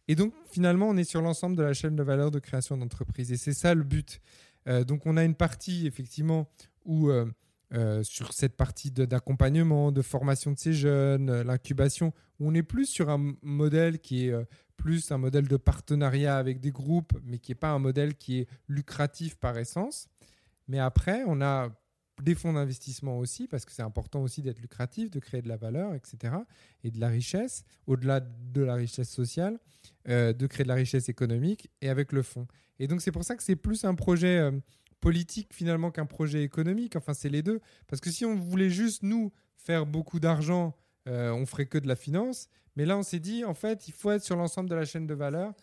Et 0.09 0.15
donc 0.15 0.33
finalement, 0.51 0.89
on 0.89 0.97
est 0.97 1.05
sur 1.05 1.23
l'ensemble 1.23 1.57
de 1.57 1.63
la 1.63 1.73
chaîne 1.73 1.97
de 1.97 2.03
valeur 2.03 2.31
de 2.31 2.39
création 2.39 2.77
d'entreprise. 2.77 3.33
Et 3.33 3.37
c'est 3.37 3.55
ça 3.55 3.75
le 3.75 3.83
but. 3.83 4.21
Euh, 4.69 4.85
donc 4.85 5.07
on 5.07 5.17
a 5.17 5.25
une 5.25 5.35
partie 5.35 5.87
effectivement 5.87 6.49
où 6.85 7.11
euh, 7.75 8.03
sur 8.03 8.33
cette 8.33 8.57
partie 8.57 8.91
d'accompagnement, 8.91 9.93
de, 9.93 10.03
formation 10.03 10.53
de 10.53 10.59
ces 10.59 10.73
jeunes, 10.73 11.43
l'incubation, 11.43 12.13
où 12.39 12.49
on 12.49 12.55
est 12.55 12.63
plus 12.63 12.87
sur 12.87 13.11
un 13.11 13.35
modèle 13.43 13.99
qui 13.99 14.29
est 14.29 14.35
plus 14.77 15.11
un 15.11 15.19
modèle 15.19 15.49
de 15.49 15.57
partenariat 15.57 16.37
avec 16.37 16.61
des 16.61 16.71
groupes, 16.71 17.13
mais 17.25 17.39
qui 17.39 17.51
n'est 17.51 17.57
pas 17.57 17.71
un 17.71 17.79
modèle 17.79 18.15
qui 18.15 18.41
est 18.41 18.49
lucratif 18.69 19.37
par 19.37 19.57
essence. 19.59 20.09
Mais 20.69 20.79
après, 20.79 21.23
on 21.27 21.41
a 21.41 21.71
des 22.23 22.35
fonds 22.35 22.53
d'investissement 22.53 23.19
aussi, 23.19 23.47
parce 23.47 23.65
que 23.65 23.73
c'est 23.73 23.83
important 23.83 24.23
aussi 24.23 24.43
d'être 24.43 24.61
lucratif, 24.61 25.11
de 25.11 25.19
créer 25.19 25.43
de 25.43 25.49
la 25.49 25.57
valeur, 25.57 25.95
etc. 25.95 26.35
Et 26.85 26.91
de 26.91 27.01
la 27.01 27.09
richesse, 27.09 27.65
au-delà 27.87 28.21
de 28.21 28.63
la 28.63 28.75
richesse 28.75 29.11
sociale, 29.11 29.59
de 30.07 30.47
créer 30.47 30.65
de 30.65 30.69
la 30.69 30.75
richesse 30.75 31.09
économique, 31.09 31.71
et 31.81 31.89
avec 31.89 32.13
le 32.13 32.23
fonds. 32.23 32.47
Et 32.79 32.87
donc 32.87 33.01
c'est 33.01 33.13
pour 33.13 33.25
ça 33.25 33.37
que 33.37 33.43
c'est 33.43 33.57
plus 33.57 33.85
un 33.85 33.95
projet 33.95 34.39
euh, 34.39 34.53
politique 35.01 35.53
finalement 35.53 35.91
qu'un 35.91 36.07
projet 36.07 36.43
économique. 36.43 36.97
Enfin, 36.97 37.15
c'est 37.15 37.29
les 37.29 37.43
deux. 37.43 37.61
Parce 37.87 38.01
que 38.01 38.11
si 38.11 38.25
on 38.25 38.35
voulait 38.35 38.71
juste 38.71 39.03
nous 39.03 39.33
faire 39.57 39.87
beaucoup 39.87 40.21
d'argent, 40.21 40.77
euh, 41.09 41.31
on 41.33 41.47
ferait 41.47 41.67
que 41.67 41.79
de 41.79 41.89
la 41.89 41.97
finance. 41.97 42.49
Mais 42.77 42.85
là, 42.85 42.99
on 42.99 43.03
s'est 43.03 43.21
dit, 43.21 43.45
en 43.45 43.55
fait, 43.55 43.89
il 43.89 43.93
faut 43.93 44.11
être 44.11 44.23
sur 44.23 44.37
l'ensemble 44.37 44.69
de 44.69 44.75
la 44.75 44.85
chaîne 44.85 45.07
de 45.07 45.15
valeur. 45.15 45.55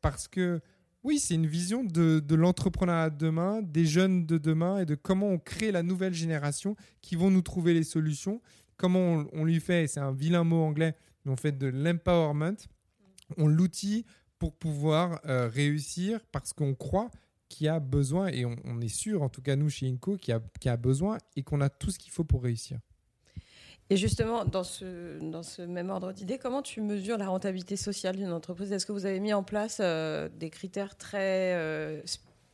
Parce 0.00 0.28
que, 0.28 0.60
oui, 1.04 1.18
c'est 1.18 1.34
une 1.34 1.46
vision 1.46 1.84
de, 1.84 2.20
de 2.20 2.34
l'entrepreneuriat 2.34 3.10
de 3.10 3.16
demain, 3.16 3.62
des 3.62 3.86
jeunes 3.86 4.26
de 4.26 4.38
demain 4.38 4.80
et 4.80 4.86
de 4.86 4.94
comment 4.94 5.28
on 5.28 5.38
crée 5.38 5.70
la 5.70 5.82
nouvelle 5.82 6.14
génération 6.14 6.76
qui 7.00 7.14
vont 7.14 7.30
nous 7.30 7.42
trouver 7.42 7.74
les 7.74 7.84
solutions. 7.84 8.40
Comment 8.76 9.24
on, 9.32 9.44
lui 9.44 9.60
fait, 9.60 9.86
c'est 9.86 10.00
un 10.00 10.12
vilain 10.12 10.44
mot 10.44 10.62
anglais, 10.62 10.96
mais 11.24 11.32
on 11.32 11.36
fait 11.36 11.56
de 11.56 11.66
l'empowerment. 11.66 12.56
On 13.38 13.46
l'outil 13.46 14.04
pour 14.38 14.54
pouvoir 14.54 15.20
euh, 15.26 15.48
réussir 15.48 16.20
parce 16.30 16.52
qu'on 16.52 16.74
croit 16.74 17.10
qu'il 17.48 17.66
y 17.66 17.68
a 17.68 17.80
besoin, 17.80 18.28
et 18.28 18.44
on, 18.44 18.80
est 18.80 18.88
sûr, 18.88 19.22
en 19.22 19.28
tout 19.28 19.42
cas 19.42 19.56
nous 19.56 19.68
chez 19.68 19.88
Inco, 19.88 20.16
qu'il 20.16 20.38
y, 20.64 20.68
a 20.68 20.76
besoin 20.76 21.18
et 21.36 21.42
qu'on 21.42 21.60
a 21.60 21.68
tout 21.68 21.90
ce 21.90 21.98
qu'il 21.98 22.12
faut 22.12 22.24
pour 22.24 22.42
réussir. 22.42 22.78
Et 23.88 23.96
justement, 23.96 24.44
dans 24.44 24.64
ce, 24.64 25.18
dans 25.20 25.44
ce 25.44 25.62
même 25.62 25.90
ordre 25.90 26.12
d'idée, 26.12 26.38
comment 26.38 26.60
tu 26.60 26.80
mesures 26.80 27.18
la 27.18 27.28
rentabilité 27.28 27.76
sociale 27.76 28.16
d'une 28.16 28.32
entreprise? 28.32 28.72
Est-ce 28.72 28.84
que 28.84 28.92
vous 28.92 29.06
avez 29.06 29.20
mis 29.20 29.32
en 29.32 29.44
place 29.44 29.78
euh, 29.80 30.28
des 30.28 30.50
critères 30.50 30.96
très, 30.96 31.54
euh, 31.54 32.02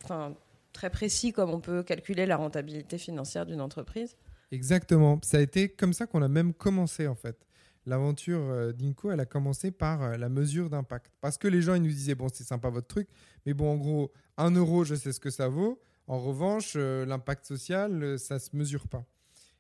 enfin, 0.05 0.35
très 0.75 0.91
précis, 0.91 1.33
comme 1.33 1.51
on 1.51 1.61
peut 1.61 1.83
calculer 1.83 2.27
la 2.27 2.37
rentabilité 2.37 2.99
financière 2.99 3.47
d'une 3.47 3.63
entreprise? 3.63 4.17
Exactement. 4.51 5.19
Ça 5.23 5.39
a 5.39 5.41
été 5.41 5.71
comme 5.71 5.95
ça 5.95 6.07
qu'on 6.07 6.21
a 6.21 6.29
même 6.29 6.53
commencé 6.53 7.07
en 7.09 7.15
fait 7.15 7.39
l'aventure 7.87 8.41
euh, 8.41 8.73
d'Inco, 8.73 9.11
elle 9.11 9.21
a 9.21 9.27
commencé 9.27 9.71
par 9.71 10.03
euh, 10.03 10.17
la 10.17 10.29
mesure 10.29 10.71
d'impact. 10.71 11.13
Parce 11.21 11.39
que 11.39 11.49
les 11.49 11.63
gens, 11.63 11.75
ils 11.75 11.83
nous 11.83 11.89
disaient, 11.89 12.15
bon, 12.15 12.29
c'est 12.33 12.45
sympa 12.45 12.69
votre 12.69 12.87
truc, 12.87 13.09
mais 13.47 13.55
bon, 13.55 13.73
en 13.73 13.77
gros, 13.77 14.13
un 14.37 14.51
euro, 14.53 14.85
je 14.85 14.95
sais 14.95 15.13
ce 15.13 15.21
que 15.21 15.31
ça 15.31 15.49
vaut. 15.49 15.81
En 16.07 16.19
revanche, 16.19 16.75
euh, 16.77 17.05
l'impact 17.07 17.47
social, 17.47 18.19
ça 18.19 18.35
ne 18.35 18.39
se 18.41 18.57
mesure 18.57 18.89
pas. 18.89 19.05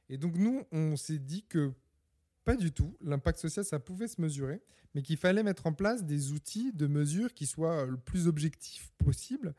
Et 0.08 0.18
donc, 0.18 0.36
nous, 0.36 0.62
on 0.72 0.96
s'est 0.96 1.18
dit 1.18 1.44
que 1.48 1.72
pas 2.44 2.56
du 2.56 2.72
tout, 2.72 2.96
l'impact 3.00 3.38
social, 3.38 3.64
ça 3.64 3.78
pouvait 3.78 4.08
se 4.08 4.20
mesurer, 4.20 4.60
mais 4.94 5.02
qu'il 5.02 5.16
fallait 5.16 5.44
mettre 5.44 5.66
en 5.66 5.72
place 5.72 6.04
des 6.04 6.32
outils 6.32 6.72
de 6.72 6.86
mesure 6.86 7.32
qui 7.34 7.46
soient 7.46 7.86
le 7.86 7.96
plus 7.96 8.26
objectifs 8.26 8.92
possible 8.98 9.54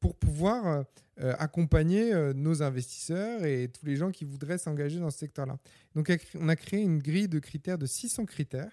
pour 0.00 0.16
pouvoir 0.16 0.66
euh, 0.66 0.82
euh, 1.20 1.34
accompagner 1.38 2.12
euh, 2.12 2.32
nos 2.32 2.62
investisseurs 2.62 3.44
et 3.44 3.68
tous 3.68 3.84
les 3.84 3.96
gens 3.96 4.10
qui 4.10 4.24
voudraient 4.24 4.58
s'engager 4.58 4.98
dans 4.98 5.10
ce 5.10 5.18
secteur-là. 5.18 5.58
Donc, 5.94 6.12
on 6.38 6.48
a 6.48 6.56
créé 6.56 6.80
une 6.80 6.98
grille 6.98 7.28
de 7.28 7.38
critères 7.38 7.78
de 7.78 7.86
600 7.86 8.26
critères, 8.26 8.70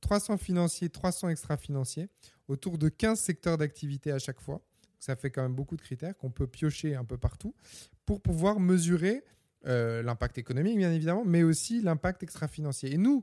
300 0.00 0.36
financiers, 0.38 0.88
300 0.88 1.30
extra-financiers, 1.30 2.08
autour 2.46 2.78
de 2.78 2.88
15 2.88 3.18
secteurs 3.18 3.58
d'activité 3.58 4.12
à 4.12 4.18
chaque 4.18 4.40
fois. 4.40 4.62
Ça 5.00 5.16
fait 5.16 5.30
quand 5.30 5.42
même 5.42 5.54
beaucoup 5.54 5.76
de 5.76 5.82
critères 5.82 6.16
qu'on 6.16 6.30
peut 6.30 6.46
piocher 6.46 6.94
un 6.94 7.04
peu 7.04 7.18
partout 7.18 7.54
pour 8.04 8.20
pouvoir 8.20 8.58
mesurer 8.58 9.22
l'impact 9.64 10.38
économique, 10.38 10.78
bien 10.78 10.92
évidemment, 10.92 11.24
mais 11.26 11.42
aussi 11.42 11.82
l'impact 11.82 12.22
extra-financier. 12.22 12.94
Et 12.94 12.96
nous, 12.96 13.22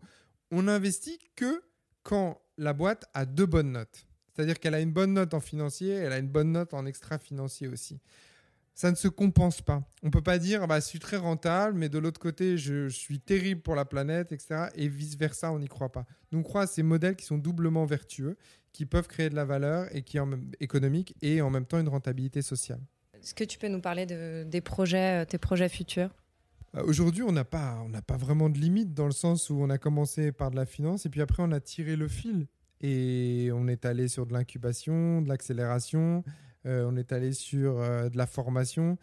on 0.52 0.64
n'investit 0.64 1.18
que 1.36 1.64
quand 2.04 2.40
la 2.58 2.74
boîte 2.74 3.06
a 3.14 3.26
deux 3.26 3.48
bonnes 3.48 3.72
notes. 3.72 4.06
C'est-à-dire 4.36 4.60
qu'elle 4.60 4.74
a 4.74 4.82
une 4.82 4.92
bonne 4.92 5.14
note 5.14 5.34
en 5.34 5.40
financier, 5.40 5.94
elle 5.94 6.12
a 6.12 6.18
une 6.18 6.28
bonne 6.28 6.52
note 6.52 6.74
en 6.74 6.86
extra-financier 6.86 7.68
aussi. 7.68 8.00
Ça 8.74 8.92
ne 8.92 8.96
se 8.96 9.08
compense 9.08 9.62
pas. 9.62 9.90
On 10.04 10.08
ne 10.08 10.12
peut 10.12 10.22
pas 10.22 10.38
dire 10.38 10.68
bah, 10.68 10.82
je 10.82 10.86
suis 10.86 11.00
très 11.00 11.16
rentable, 11.16 11.78
mais 11.78 11.88
de 11.88 11.98
l'autre 11.98 12.20
côté, 12.20 12.58
je, 12.58 12.90
suis 12.90 13.22
terrible 13.22 13.62
pour 13.62 13.76
la 13.76 13.86
planète, 13.86 14.34
etc. 14.34 14.66
Et 14.76 14.90
vice-versa, 14.90 15.54
on 15.54 15.60
n'y 15.60 15.70
croit 15.70 15.94
pas. 15.94 16.06
Nous, 16.32 16.40
on 16.40 16.44
croit 16.44 16.64
à 16.64 16.68
ces 16.68 16.84
modèles 16.84 17.16
qui 17.16 17.26
sont 17.26 17.38
doublement 17.38 17.86
vertueux, 17.86 18.36
qui 18.74 18.86
peuvent 18.86 19.08
créer 19.08 19.30
de 19.30 19.36
la 19.36 19.46
valeur 19.46 19.88
et 19.96 20.02
qui 20.02 20.20
en 20.20 20.26
même, 20.26 20.52
économique 20.60 21.16
et 21.22 21.42
en 21.42 21.50
même 21.50 21.66
temps 21.66 21.80
une 21.80 21.88
rentabilité 21.88 22.42
sociale. 22.42 22.82
Est-ce 23.14 23.34
que 23.34 23.46
tu 23.46 23.58
peux 23.58 23.70
nous 23.70 23.80
parler 23.80 24.06
de, 24.06 24.44
des 24.44 24.60
projets, 24.60 25.22
euh, 25.22 25.26
tes 25.26 25.38
projets 25.38 25.70
futurs? 25.70 26.10
Bah, 26.74 26.84
Aujourd'hui, 26.84 27.24
on 27.24 27.32
n'a 27.32 27.46
pas, 27.46 27.82
on 27.86 28.02
pas 28.02 28.18
vraiment 28.18 28.50
de 28.50 28.58
limite 28.58 28.94
dans 28.94 29.06
le 29.06 29.14
sens 29.14 29.50
où 29.50 29.56
on 29.62 29.70
a 29.70 29.78
commencé 29.78 30.34
par 30.34 30.52
de 30.52 30.58
la 30.58 30.66
finance 30.66 31.06
et 31.06 31.10
puis 31.10 31.22
après 31.22 31.42
on 31.42 31.54
a 31.54 31.62
tiré 31.62 31.96
le 31.96 32.10
fil. 32.10 32.48
Et 32.82 33.50
on 33.54 33.68
est 33.68 33.86
allé 33.86 34.08
sur 34.08 34.26
de 34.26 34.34
l'incubation, 34.34 35.22
de 35.22 35.30
l'accélération, 35.30 36.24
euh, 36.66 36.86
on 36.90 36.96
est 36.96 37.12
allé 37.12 37.34
sur 37.34 37.80
euh, 37.80 38.10
de 38.10 38.18
la 38.18 38.26
formation. 38.26 38.98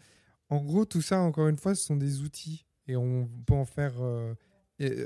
En 0.49 0.57
gros, 0.57 0.85
tout 0.85 1.01
ça, 1.01 1.19
encore 1.21 1.47
une 1.47 1.57
fois, 1.57 1.75
ce 1.75 1.85
sont 1.85 1.95
des 1.95 2.21
outils 2.21 2.65
et 2.87 2.95
on 2.95 3.29
peut 3.45 3.53
en 3.53 3.65
faire. 3.65 3.93
Euh, 3.99 4.33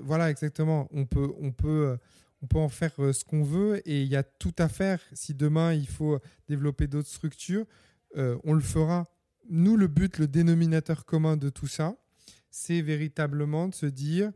voilà, 0.02 0.30
exactement. 0.30 0.88
On 0.92 1.06
peut, 1.06 1.32
on 1.40 1.52
peut, 1.52 1.98
on 2.42 2.48
peut 2.48 2.58
en 2.58 2.70
faire 2.70 2.94
ce 2.96 3.24
qu'on 3.24 3.44
veut 3.44 3.88
et 3.88 4.02
il 4.02 4.08
y 4.08 4.16
a 4.16 4.24
tout 4.24 4.56
à 4.58 4.68
faire. 4.70 5.00
Si 5.14 5.36
demain 5.36 5.74
il 5.74 5.88
faut 5.88 6.20
développer 6.48 6.88
d'autres 6.88 7.10
structures, 7.10 7.66
on 8.16 8.54
le 8.54 8.62
fera. 8.62 9.06
Nous, 9.50 9.78
le 9.78 9.88
but, 9.88 10.18
le 10.18 10.28
dénominateur 10.28 11.06
commun 11.06 11.38
de 11.38 11.50
tout 11.50 11.68
ça, 11.68 11.96
c'est 12.50 12.82
véritablement 12.82 13.68
de 13.68 13.76
se 13.76 13.86
dire 13.86 14.32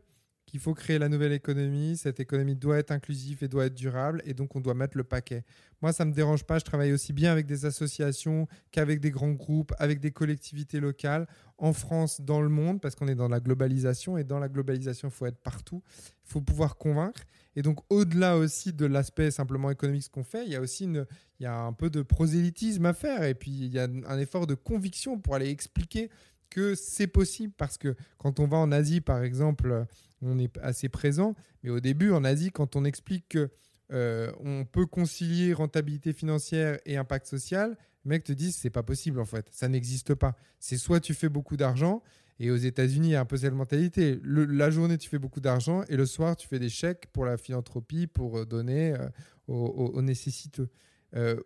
il 0.52 0.60
faut 0.60 0.74
créer 0.74 0.98
la 0.98 1.08
nouvelle 1.08 1.32
économie. 1.32 1.96
Cette 1.96 2.20
économie 2.20 2.54
doit 2.54 2.78
être 2.78 2.90
inclusive 2.90 3.42
et 3.42 3.48
doit 3.48 3.66
être 3.66 3.74
durable. 3.74 4.22
Et 4.26 4.34
donc, 4.34 4.54
on 4.54 4.60
doit 4.60 4.74
mettre 4.74 4.98
le 4.98 5.04
paquet. 5.04 5.44
Moi, 5.80 5.92
ça 5.92 6.04
ne 6.04 6.10
me 6.10 6.14
dérange 6.14 6.44
pas. 6.44 6.58
Je 6.58 6.64
travaille 6.64 6.92
aussi 6.92 7.12
bien 7.12 7.32
avec 7.32 7.46
des 7.46 7.64
associations 7.64 8.46
qu'avec 8.70 9.00
des 9.00 9.10
grands 9.10 9.32
groupes, 9.32 9.72
avec 9.78 9.98
des 9.98 10.10
collectivités 10.10 10.78
locales, 10.78 11.26
en 11.56 11.72
France, 11.72 12.20
dans 12.20 12.42
le 12.42 12.50
monde, 12.50 12.80
parce 12.80 12.94
qu'on 12.94 13.08
est 13.08 13.14
dans 13.14 13.28
la 13.28 13.40
globalisation. 13.40 14.18
Et 14.18 14.24
dans 14.24 14.38
la 14.38 14.48
globalisation, 14.48 15.08
il 15.08 15.12
faut 15.12 15.26
être 15.26 15.40
partout. 15.40 15.82
Il 16.26 16.32
faut 16.32 16.42
pouvoir 16.42 16.76
convaincre. 16.76 17.22
Et 17.56 17.62
donc, 17.62 17.80
au-delà 17.88 18.36
aussi 18.36 18.74
de 18.74 18.84
l'aspect 18.84 19.30
simplement 19.30 19.70
économique, 19.70 20.04
ce 20.04 20.10
qu'on 20.10 20.24
fait, 20.24 20.44
il 20.44 20.52
y 20.52 20.56
a 20.56 20.60
aussi 20.60 20.84
une, 20.84 21.06
il 21.40 21.44
y 21.44 21.46
a 21.46 21.58
un 21.58 21.72
peu 21.72 21.88
de 21.88 22.02
prosélytisme 22.02 22.84
à 22.84 22.92
faire. 22.92 23.22
Et 23.22 23.34
puis, 23.34 23.50
il 23.50 23.72
y 23.72 23.78
a 23.78 23.84
un 23.84 24.18
effort 24.18 24.46
de 24.46 24.54
conviction 24.54 25.18
pour 25.18 25.34
aller 25.34 25.48
expliquer 25.48 26.10
que 26.50 26.74
c'est 26.74 27.06
possible 27.06 27.54
parce 27.56 27.78
que 27.78 27.96
quand 28.18 28.38
on 28.38 28.46
va 28.46 28.58
en 28.58 28.72
Asie, 28.72 29.00
par 29.00 29.22
exemple, 29.22 29.86
on 30.22 30.38
est 30.38 30.56
assez 30.58 30.88
présent. 30.88 31.34
Mais 31.62 31.70
au 31.70 31.80
début, 31.80 32.12
en 32.12 32.24
Asie, 32.24 32.50
quand 32.50 32.76
on 32.76 32.84
explique 32.84 33.30
que 33.30 33.50
euh, 33.92 34.64
peut 34.72 34.86
concilier 34.86 35.52
rentabilité 35.52 36.12
financière 36.12 36.78
et 36.86 36.96
impact 36.96 37.26
social, 37.26 37.76
les 38.04 38.08
mecs 38.08 38.24
te 38.24 38.32
disent 38.32 38.56
c'est 38.56 38.70
pas 38.70 38.82
possible 38.82 39.20
en 39.20 39.26
fait, 39.26 39.48
ça 39.50 39.68
n'existe 39.68 40.14
pas. 40.14 40.34
C'est 40.58 40.78
soit 40.78 41.00
tu 41.00 41.12
fais 41.12 41.28
beaucoup 41.28 41.56
d'argent, 41.56 42.02
et 42.38 42.50
aux 42.50 42.56
États-Unis, 42.56 43.08
il 43.08 43.10
y 43.12 43.16
a 43.16 43.20
un 43.20 43.26
peu 43.26 43.36
cette 43.36 43.52
mentalité. 43.52 44.18
la 44.24 44.70
journée, 44.70 44.96
tu 44.96 45.08
fais 45.08 45.18
beaucoup 45.18 45.40
d'argent, 45.40 45.82
et 45.88 45.96
le 45.96 46.06
soir, 46.06 46.36
tu 46.36 46.48
fais 46.48 46.58
des 46.58 46.70
chèques 46.70 47.08
pour 47.12 47.26
la 47.26 47.36
philanthropie, 47.36 48.06
pour 48.06 48.38
euh, 48.38 48.46
donner 48.46 48.94
euh, 48.94 49.08
aux, 49.46 50.00
nécessiteux. 50.00 50.70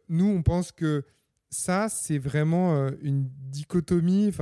nous, 0.08 0.26
on 0.26 0.42
pense 0.42 0.70
que 0.70 1.04
ça, 1.50 1.88
c'est 1.88 2.18
vraiment 2.18 2.88
une 3.00 3.28
dichotomie, 3.50 4.32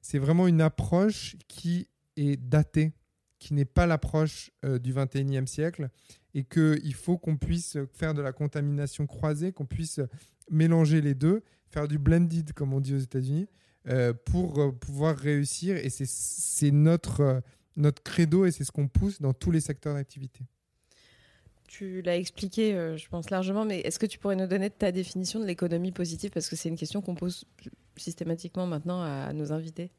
c'est 0.00 0.18
vraiment 0.18 0.48
une 0.48 0.60
approche 0.60 1.36
qui 1.46 1.88
est 2.16 2.36
datée 2.36 2.92
qui 3.38 3.54
n'est 3.54 3.64
pas 3.64 3.86
l'approche 3.86 4.50
euh, 4.64 4.78
du 4.78 4.92
21e 4.92 5.46
siècle 5.46 5.88
et 6.34 6.44
qu'il 6.44 6.94
faut 6.94 7.18
qu'on 7.18 7.36
puisse 7.36 7.78
faire 7.92 8.14
de 8.14 8.22
la 8.22 8.32
contamination 8.32 9.06
croisée, 9.06 9.52
qu'on 9.52 9.66
puisse 9.66 10.00
mélanger 10.50 11.00
les 11.00 11.14
deux, 11.14 11.42
faire 11.68 11.88
du 11.88 11.98
blended, 11.98 12.52
comme 12.52 12.72
on 12.72 12.80
dit 12.80 12.94
aux 12.94 12.98
États-Unis, 12.98 13.48
euh, 13.88 14.12
pour 14.12 14.60
euh, 14.60 14.72
pouvoir 14.72 15.16
réussir. 15.16 15.76
Et 15.76 15.88
c'est 15.90 16.70
notre, 16.70 17.42
notre 17.76 18.02
credo 18.02 18.44
et 18.44 18.50
c'est 18.50 18.64
ce 18.64 18.72
qu'on 18.72 18.88
pousse 18.88 19.20
dans 19.20 19.32
tous 19.32 19.50
les 19.50 19.60
secteurs 19.60 19.94
d'activité. 19.94 20.44
Tu 21.68 22.00
l'as 22.02 22.16
expliqué, 22.16 22.72
je 22.96 23.08
pense 23.08 23.28
largement, 23.28 23.64
mais 23.64 23.80
est-ce 23.80 23.98
que 23.98 24.06
tu 24.06 24.18
pourrais 24.18 24.36
nous 24.36 24.46
donner 24.46 24.70
ta 24.70 24.92
définition 24.92 25.40
de 25.40 25.44
l'économie 25.44 25.92
positive? 25.92 26.30
Parce 26.30 26.48
que 26.48 26.56
c'est 26.56 26.68
une 26.68 26.76
question 26.76 27.02
qu'on 27.02 27.16
pose 27.16 27.44
systématiquement 27.96 28.66
maintenant 28.66 29.02
à 29.02 29.32
nos 29.32 29.52
invités. 29.52 29.90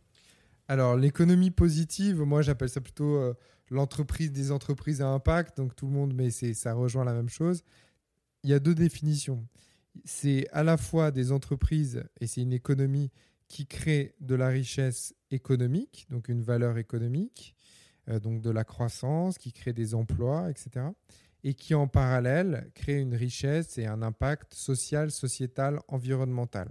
Alors, 0.67 0.97
l'économie 0.97 1.51
positive, 1.51 2.21
moi 2.21 2.41
j'appelle 2.41 2.69
ça 2.69 2.81
plutôt 2.81 3.15
euh, 3.15 3.33
l'entreprise 3.69 4.31
des 4.31 4.51
entreprises 4.51 5.01
à 5.01 5.07
impact, 5.07 5.57
donc 5.57 5.75
tout 5.75 5.85
le 5.85 5.93
monde, 5.93 6.13
mais 6.13 6.29
ça 6.29 6.73
rejoint 6.73 7.05
la 7.05 7.13
même 7.13 7.29
chose. 7.29 7.63
Il 8.43 8.49
y 8.49 8.53
a 8.53 8.59
deux 8.59 8.75
définitions. 8.75 9.47
C'est 10.03 10.47
à 10.51 10.63
la 10.63 10.77
fois 10.77 11.11
des 11.11 11.31
entreprises, 11.31 12.03
et 12.19 12.27
c'est 12.27 12.41
une 12.41 12.53
économie 12.53 13.11
qui 13.47 13.65
crée 13.65 14.13
de 14.19 14.35
la 14.35 14.49
richesse 14.49 15.15
économique, 15.31 16.05
donc 16.09 16.27
une 16.27 16.41
valeur 16.41 16.77
économique, 16.77 17.55
euh, 18.09 18.19
donc 18.19 18.41
de 18.41 18.49
la 18.49 18.65
croissance, 18.65 19.37
qui 19.37 19.53
crée 19.53 19.73
des 19.73 19.95
emplois, 19.95 20.49
etc. 20.49 20.87
Et 21.45 21.53
qui 21.53 21.75
en 21.75 21.87
parallèle 21.87 22.69
crée 22.73 22.99
une 22.99 23.15
richesse 23.15 23.77
et 23.77 23.85
un 23.85 24.01
impact 24.01 24.53
social, 24.53 25.11
sociétal, 25.11 25.79
environnemental. 25.87 26.67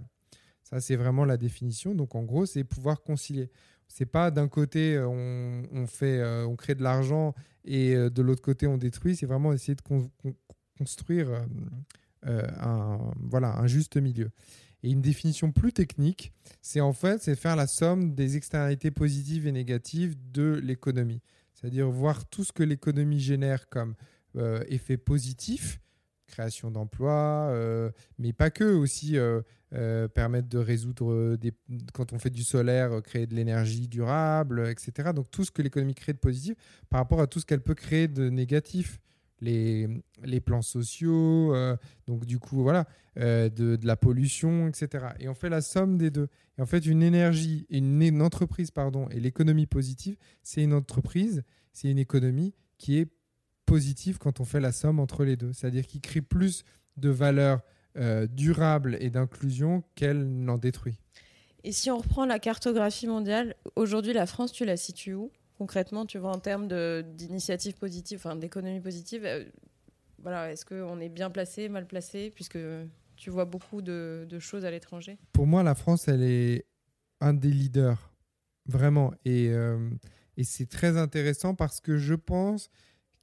Ça, 0.63 0.81
c'est 0.81 0.97
vraiment 0.97 1.25
la 1.25 1.37
définition. 1.37 1.95
Donc, 1.95 2.13
en 2.13 2.23
gros, 2.23 2.45
c'est 2.45 2.63
pouvoir 2.63 3.01
concilier. 3.01 3.49
C'est 3.87 4.05
pas 4.05 4.31
d'un 4.31 4.47
côté 4.47 4.95
euh, 4.95 5.07
on, 5.07 5.87
fait, 5.87 6.19
euh, 6.19 6.45
on 6.45 6.55
crée 6.55 6.75
de 6.75 6.83
l'argent 6.83 7.33
et 7.65 7.95
euh, 7.95 8.09
de 8.09 8.21
l'autre 8.21 8.41
côté 8.41 8.67
on 8.67 8.77
détruit. 8.77 9.15
C'est 9.15 9.25
vraiment 9.25 9.53
essayer 9.53 9.75
de 9.75 9.81
construire 10.77 11.29
un, 12.23 12.99
voilà, 13.19 13.57
un 13.57 13.67
juste 13.67 13.97
milieu. 13.97 14.29
Et 14.83 14.91
une 14.91 15.01
définition 15.01 15.51
plus 15.51 15.73
technique, 15.73 16.33
c'est 16.61 16.81
en 16.81 16.93
fait 16.93 17.23
c'est 17.23 17.35
faire 17.35 17.55
la 17.55 17.65
somme 17.65 18.13
des 18.13 18.37
externalités 18.37 18.91
positives 18.91 19.47
et 19.47 19.51
négatives 19.51 20.15
de 20.31 20.59
l'économie. 20.63 21.21
C'est-à-dire 21.53 21.89
voir 21.89 22.25
tout 22.27 22.43
ce 22.43 22.51
que 22.51 22.63
l'économie 22.63 23.19
génère 23.19 23.69
comme 23.69 23.95
effet 24.69 24.97
positif 24.97 25.79
création 26.27 26.69
d'emplois, 26.69 27.49
euh, 27.49 27.89
mais 28.19 28.33
pas 28.33 28.49
que, 28.49 28.63
aussi 28.63 29.17
euh, 29.17 29.41
euh, 29.73 30.07
permettre 30.07 30.47
de 30.47 30.59
résoudre, 30.59 31.35
des, 31.37 31.53
quand 31.93 32.13
on 32.13 32.19
fait 32.19 32.29
du 32.29 32.43
solaire, 32.43 33.01
créer 33.01 33.25
de 33.25 33.33
l'énergie 33.33 33.87
durable, 33.87 34.67
etc. 34.69 35.11
Donc 35.15 35.31
tout 35.31 35.43
ce 35.43 35.51
que 35.51 35.61
l'économie 35.61 35.95
crée 35.95 36.13
de 36.13 36.19
positif 36.19 36.55
par 36.89 36.99
rapport 36.99 37.21
à 37.21 37.27
tout 37.27 37.39
ce 37.39 37.45
qu'elle 37.45 37.61
peut 37.61 37.75
créer 37.75 38.07
de 38.07 38.29
négatif. 38.29 38.99
Les, 39.39 39.87
les 40.23 40.39
plans 40.39 40.63
sociaux, 40.63 41.53
donc 42.07 42.25
du 42.25 42.39
coup, 42.39 42.63
voilà, 42.63 42.87
de, 43.17 43.49
de, 43.49 43.85
la 43.85 43.95
pollution, 43.95 44.67
etc. 44.67 45.09
Et 45.19 45.29
on 45.29 45.35
fait 45.35 45.49
la 45.49 45.61
somme 45.61 45.99
des 45.99 46.09
deux. 46.09 46.27
Et 46.57 46.61
en 46.63 46.65
fait, 46.65 46.87
une 46.87 47.03
énergie, 47.03 47.67
une, 47.69 48.01
une 48.01 48.23
entreprise, 48.23 48.71
pardon, 48.71 49.07
et 49.09 49.19
l'économie 49.19 49.67
positive, 49.67 50.17
c'est 50.41 50.63
une 50.63 50.73
entreprise, 50.73 51.43
c'est 51.71 51.87
une 51.91 51.99
économie 51.99 52.55
qui 52.79 52.97
est 52.97 53.11
positif 53.67 54.17
quand 54.17 54.39
on 54.39 54.45
fait 54.45 54.59
la 54.59 54.71
somme 54.71 54.99
entre 54.99 55.23
les 55.23 55.35
deux. 55.35 55.53
C'est-à-dire 55.53 55.85
qu'il 55.85 56.01
crée 56.01 56.21
plus 56.21 56.63
de 56.95 57.09
valeur 57.09 57.61
euh, 57.97 58.25
durable 58.25 58.97
et 58.99 59.11
d'inclusion 59.11 59.83
qu'elle 59.93 60.23
n'en 60.23 60.57
détruit. 60.57 60.99
Et 61.63 61.71
si 61.71 61.91
on 61.91 61.97
reprend 61.97 62.25
la 62.25 62.39
cartographie 62.39 63.07
mondiale, 63.07 63.55
aujourd'hui 63.75 64.13
la 64.13 64.25
France, 64.25 64.51
tu 64.51 64.65
la 64.65 64.77
situes 64.77 65.13
où? 65.13 65.31
Concrètement, 65.57 66.05
tu 66.05 66.17
vois, 66.17 66.31
en 66.31 66.39
termes 66.39 66.67
d'initiatives 67.03 67.75
positives, 67.75 68.19
enfin 68.19 68.35
d'économie 68.35 68.79
positive 68.79 69.25
euh, 69.25 69.43
voilà, 70.21 70.51
Est-ce 70.51 70.65
qu'on 70.65 70.99
est 70.99 71.09
bien 71.09 71.29
placé, 71.29 71.69
mal 71.69 71.85
placé, 71.85 72.31
puisque 72.31 72.57
tu 73.15 73.29
vois 73.29 73.45
beaucoup 73.45 73.81
de, 73.81 74.27
choses 74.39 74.65
à 74.65 74.71
l'étranger? 74.71 75.17
Pour 75.33 75.45
moi, 75.45 75.63
la 75.63 75.75
France, 75.75 76.07
elle 76.07 76.23
est 76.23 76.65
un 77.19 77.33
des 77.33 77.49
leaders, 77.51 78.13
vraiment. 78.65 79.13
Et, 79.25 79.49
euh, 79.49 79.89
et 80.37 80.43
c'est 80.43 80.67
très 80.67 80.97
intéressant 80.97 81.55
parce 81.55 81.81
que 81.81 81.97
je 81.97 82.13
pense 82.13 82.69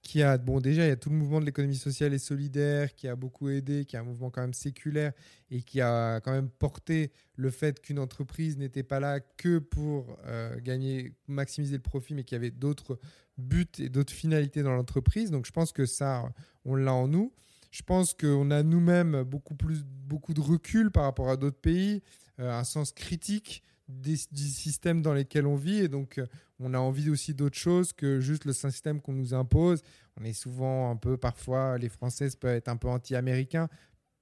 qui 0.05 0.23
a, 0.23 0.37
bon, 0.37 0.61
déjà, 0.61 0.85
il 0.85 0.89
y 0.89 0.93
a 0.93 0.97
tout 0.97 1.09
le 1.09 1.17
mouvement 1.17 1.41
de 1.41 1.47
l'économie 1.47 1.77
sociale 1.77 2.13
et 2.13 2.19
solidaire 2.19 2.95
qui 2.95 3.09
a 3.09 3.17
beaucoup 3.17 3.49
aidé, 3.49 3.87
qui 3.87 3.97
est 3.97 3.99
un 3.99 4.05
mouvement 4.05 4.31
quand 4.31 4.43
même 4.43 4.55
séculaire 4.55 5.13
et 5.51 5.63
qui 5.63 5.81
a 5.81 6.21
quand 6.21 6.31
même 6.31 6.51
porté 6.51 7.11
le 7.37 7.51
fait 7.51 7.81
qu'une 7.81 7.99
entreprise 7.99 8.59
n'était 8.59 8.83
pas 8.83 9.01
là 9.01 9.19
que 9.21 9.59
pour 9.59 10.19
euh, 10.27 10.61
gagner, 10.61 11.15
maximiser 11.27 11.77
le 11.77 11.83
profit, 11.83 12.15
mais 12.15 12.23
qu'il 12.23 12.37
y 12.37 12.39
avait 12.39 12.51
d'autres 12.51 12.99
buts 13.39 13.67
et 13.79 13.89
d'autres 13.89 14.13
finalités 14.13 14.63
dans 14.63 14.75
l'entreprise. 14.75 15.31
Donc, 15.31 15.47
je 15.47 15.53
pense 15.53 15.73
que 15.73 15.87
ça, 15.87 16.31
on 16.67 16.77
l'a 16.77 16.93
en 16.93 17.09
nous. 17.09 17.33
Je 17.71 17.83
pense 17.83 18.13
qu'on 18.13 18.51
a 18.51 18.63
nous-mêmes 18.63 19.25
beaucoup 19.25 19.57
beaucoup 20.07 20.35
de 20.35 20.41
recul 20.41 20.91
par 20.91 21.05
rapport 21.05 21.31
à 21.31 21.37
d'autres 21.39 21.61
pays, 21.61 22.03
euh, 22.39 22.53
un 22.53 22.65
sens 22.65 22.93
critique 22.93 23.65
du 23.89 24.17
système 24.17 25.03
dans 25.03 25.13
lesquels 25.13 25.47
on 25.47 25.57
vit 25.57 25.81
et 25.81 25.89
donc 25.89 26.19
euh, 26.19 26.27
on 26.59 26.73
a 26.73 26.79
envie 26.79 27.11
aussi 27.11 27.35
d'autre 27.35 27.59
chose 27.59 27.93
que 27.93 28.21
juste 28.21 28.45
le 28.45 28.53
système 28.53 29.01
qu'on 29.01 29.13
nous 29.13 29.35
impose. 29.35 29.83
On 30.19 30.25
est 30.25 30.33
souvent 30.33 30.91
un 30.91 30.97
peu, 30.97 31.17
parfois, 31.17 31.77
les 31.79 31.89
Françaises 31.89 32.37
peuvent 32.37 32.55
être 32.55 32.69
un 32.69 32.77
peu 32.77 32.89
anti-américains 32.89 33.69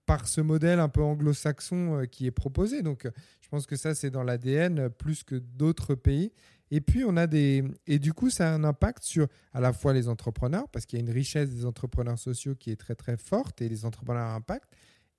par 0.07 0.27
ce 0.27 0.41
modèle 0.41 0.81
un 0.81 0.89
peu 0.89 1.03
anglo-saxon 1.03 2.01
euh, 2.01 2.05
qui 2.07 2.27
est 2.27 2.33
proposé. 2.33 2.83
Donc, 2.83 3.07
euh, 3.07 3.11
je 3.41 3.49
pense 3.49 3.67
que 3.67 3.77
ça, 3.77 3.95
c'est 3.95 4.11
dans 4.11 4.25
l'ADN 4.25 4.89
plus 4.91 5.23
que 5.23 5.37
d'autres 5.37 5.95
pays. 5.95 6.33
Et 6.71 6.81
puis, 6.81 7.05
on 7.05 7.17
a 7.17 7.27
des. 7.27 7.63
Et 7.87 7.99
du 7.99 8.13
coup, 8.13 8.31
ça 8.31 8.51
a 8.51 8.55
un 8.55 8.65
impact 8.65 9.03
sur 9.05 9.29
à 9.53 9.61
la 9.61 9.73
fois 9.73 9.93
les 9.93 10.09
entrepreneurs, 10.09 10.69
parce 10.71 10.87
qu'il 10.87 10.99
y 10.99 11.03
a 11.03 11.05
une 11.05 11.13
richesse 11.13 11.51
des 11.51 11.67
entrepreneurs 11.67 12.19
sociaux 12.19 12.55
qui 12.55 12.71
est 12.71 12.77
très, 12.77 12.95
très 12.95 13.19
forte 13.19 13.61
et 13.61 13.69
les 13.69 13.85
entrepreneurs 13.85 14.25
à 14.25 14.35
impact. 14.35 14.73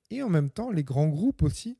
Et 0.09 0.23
en 0.23 0.29
même 0.29 0.49
temps, 0.49 0.71
les 0.71 0.83
grands 0.83 1.07
groupes 1.07 1.43
aussi 1.43 1.77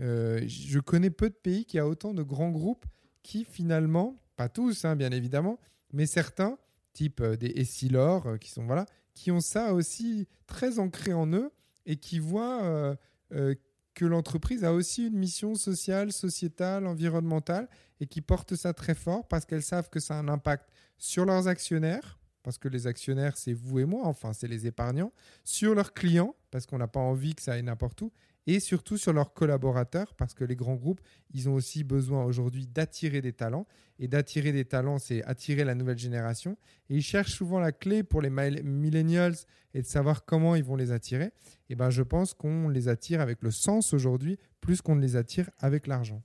euh, 0.00 0.42
je 0.46 0.78
connais 0.78 1.10
peu 1.10 1.30
de 1.30 1.34
pays 1.34 1.64
qui 1.64 1.78
a 1.78 1.86
autant 1.86 2.12
de 2.12 2.22
grands 2.22 2.50
groupes 2.50 2.84
qui 3.22 3.44
finalement, 3.44 4.16
pas 4.36 4.48
tous 4.48 4.84
hein, 4.84 4.96
bien 4.96 5.10
évidemment, 5.10 5.58
mais 5.92 6.06
certains, 6.06 6.58
type 6.92 7.20
euh, 7.20 7.36
des 7.36 7.52
Essilor, 7.56 8.26
euh, 8.26 8.36
qui 8.36 8.50
sont 8.50 8.64
voilà, 8.64 8.86
qui 9.14 9.30
ont 9.30 9.40
ça 9.40 9.72
aussi 9.72 10.28
très 10.46 10.78
ancré 10.78 11.12
en 11.12 11.32
eux 11.32 11.50
et 11.86 11.96
qui 11.96 12.18
voient 12.18 12.96
que 13.30 14.04
l'entreprise 14.04 14.62
a 14.64 14.74
aussi 14.74 15.06
une 15.06 15.16
mission 15.16 15.54
sociale, 15.54 16.12
sociétale, 16.12 16.86
environnementale 16.86 17.68
et 18.00 18.06
qui 18.06 18.20
portent 18.20 18.56
ça 18.56 18.74
très 18.74 18.94
fort 18.94 19.26
parce 19.26 19.46
qu'elles 19.46 19.62
savent 19.62 19.88
que 19.88 20.00
ça 20.00 20.16
a 20.16 20.18
un 20.18 20.28
impact 20.28 20.68
sur 20.98 21.24
leurs 21.24 21.48
actionnaires, 21.48 22.18
parce 22.42 22.58
que 22.58 22.68
les 22.68 22.86
actionnaires, 22.86 23.36
c'est 23.36 23.52
vous 23.52 23.80
et 23.80 23.84
moi, 23.84 24.02
enfin, 24.04 24.32
c'est 24.32 24.48
les 24.48 24.66
épargnants, 24.66 25.12
sur 25.44 25.74
leurs 25.74 25.94
clients, 25.94 26.34
parce 26.50 26.66
qu'on 26.66 26.78
n'a 26.78 26.88
pas 26.88 27.00
envie 27.00 27.34
que 27.34 27.42
ça 27.42 27.54
aille 27.54 27.62
n'importe 27.62 28.02
où, 28.02 28.12
et 28.46 28.60
surtout 28.60 28.96
sur 28.96 29.12
leurs 29.12 29.32
collaborateurs, 29.32 30.14
parce 30.14 30.34
que 30.34 30.44
les 30.44 30.56
grands 30.56 30.76
groupes, 30.76 31.00
ils 31.34 31.48
ont 31.48 31.54
aussi 31.54 31.82
besoin 31.82 32.24
aujourd'hui 32.24 32.66
d'attirer 32.66 33.20
des 33.20 33.32
talents. 33.32 33.66
Et 33.98 34.08
d'attirer 34.08 34.52
des 34.52 34.66
talents, 34.66 34.98
c'est 34.98 35.24
attirer 35.24 35.64
la 35.64 35.74
nouvelle 35.74 35.98
génération. 35.98 36.56
Et 36.90 36.96
ils 36.96 37.02
cherchent 37.02 37.32
souvent 37.32 37.58
la 37.58 37.72
clé 37.72 38.02
pour 38.02 38.20
les 38.20 38.30
millennials 38.30 39.34
et 39.72 39.80
de 39.80 39.86
savoir 39.86 40.24
comment 40.24 40.54
ils 40.54 40.62
vont 40.62 40.76
les 40.76 40.92
attirer. 40.92 41.30
Et 41.70 41.74
ben, 41.74 41.90
je 41.90 42.02
pense 42.02 42.34
qu'on 42.34 42.68
les 42.68 42.88
attire 42.88 43.20
avec 43.20 43.42
le 43.42 43.50
sens 43.50 43.94
aujourd'hui, 43.94 44.38
plus 44.60 44.82
qu'on 44.82 44.96
ne 44.96 45.00
les 45.00 45.16
attire 45.16 45.48
avec 45.60 45.86
l'argent. 45.86 46.22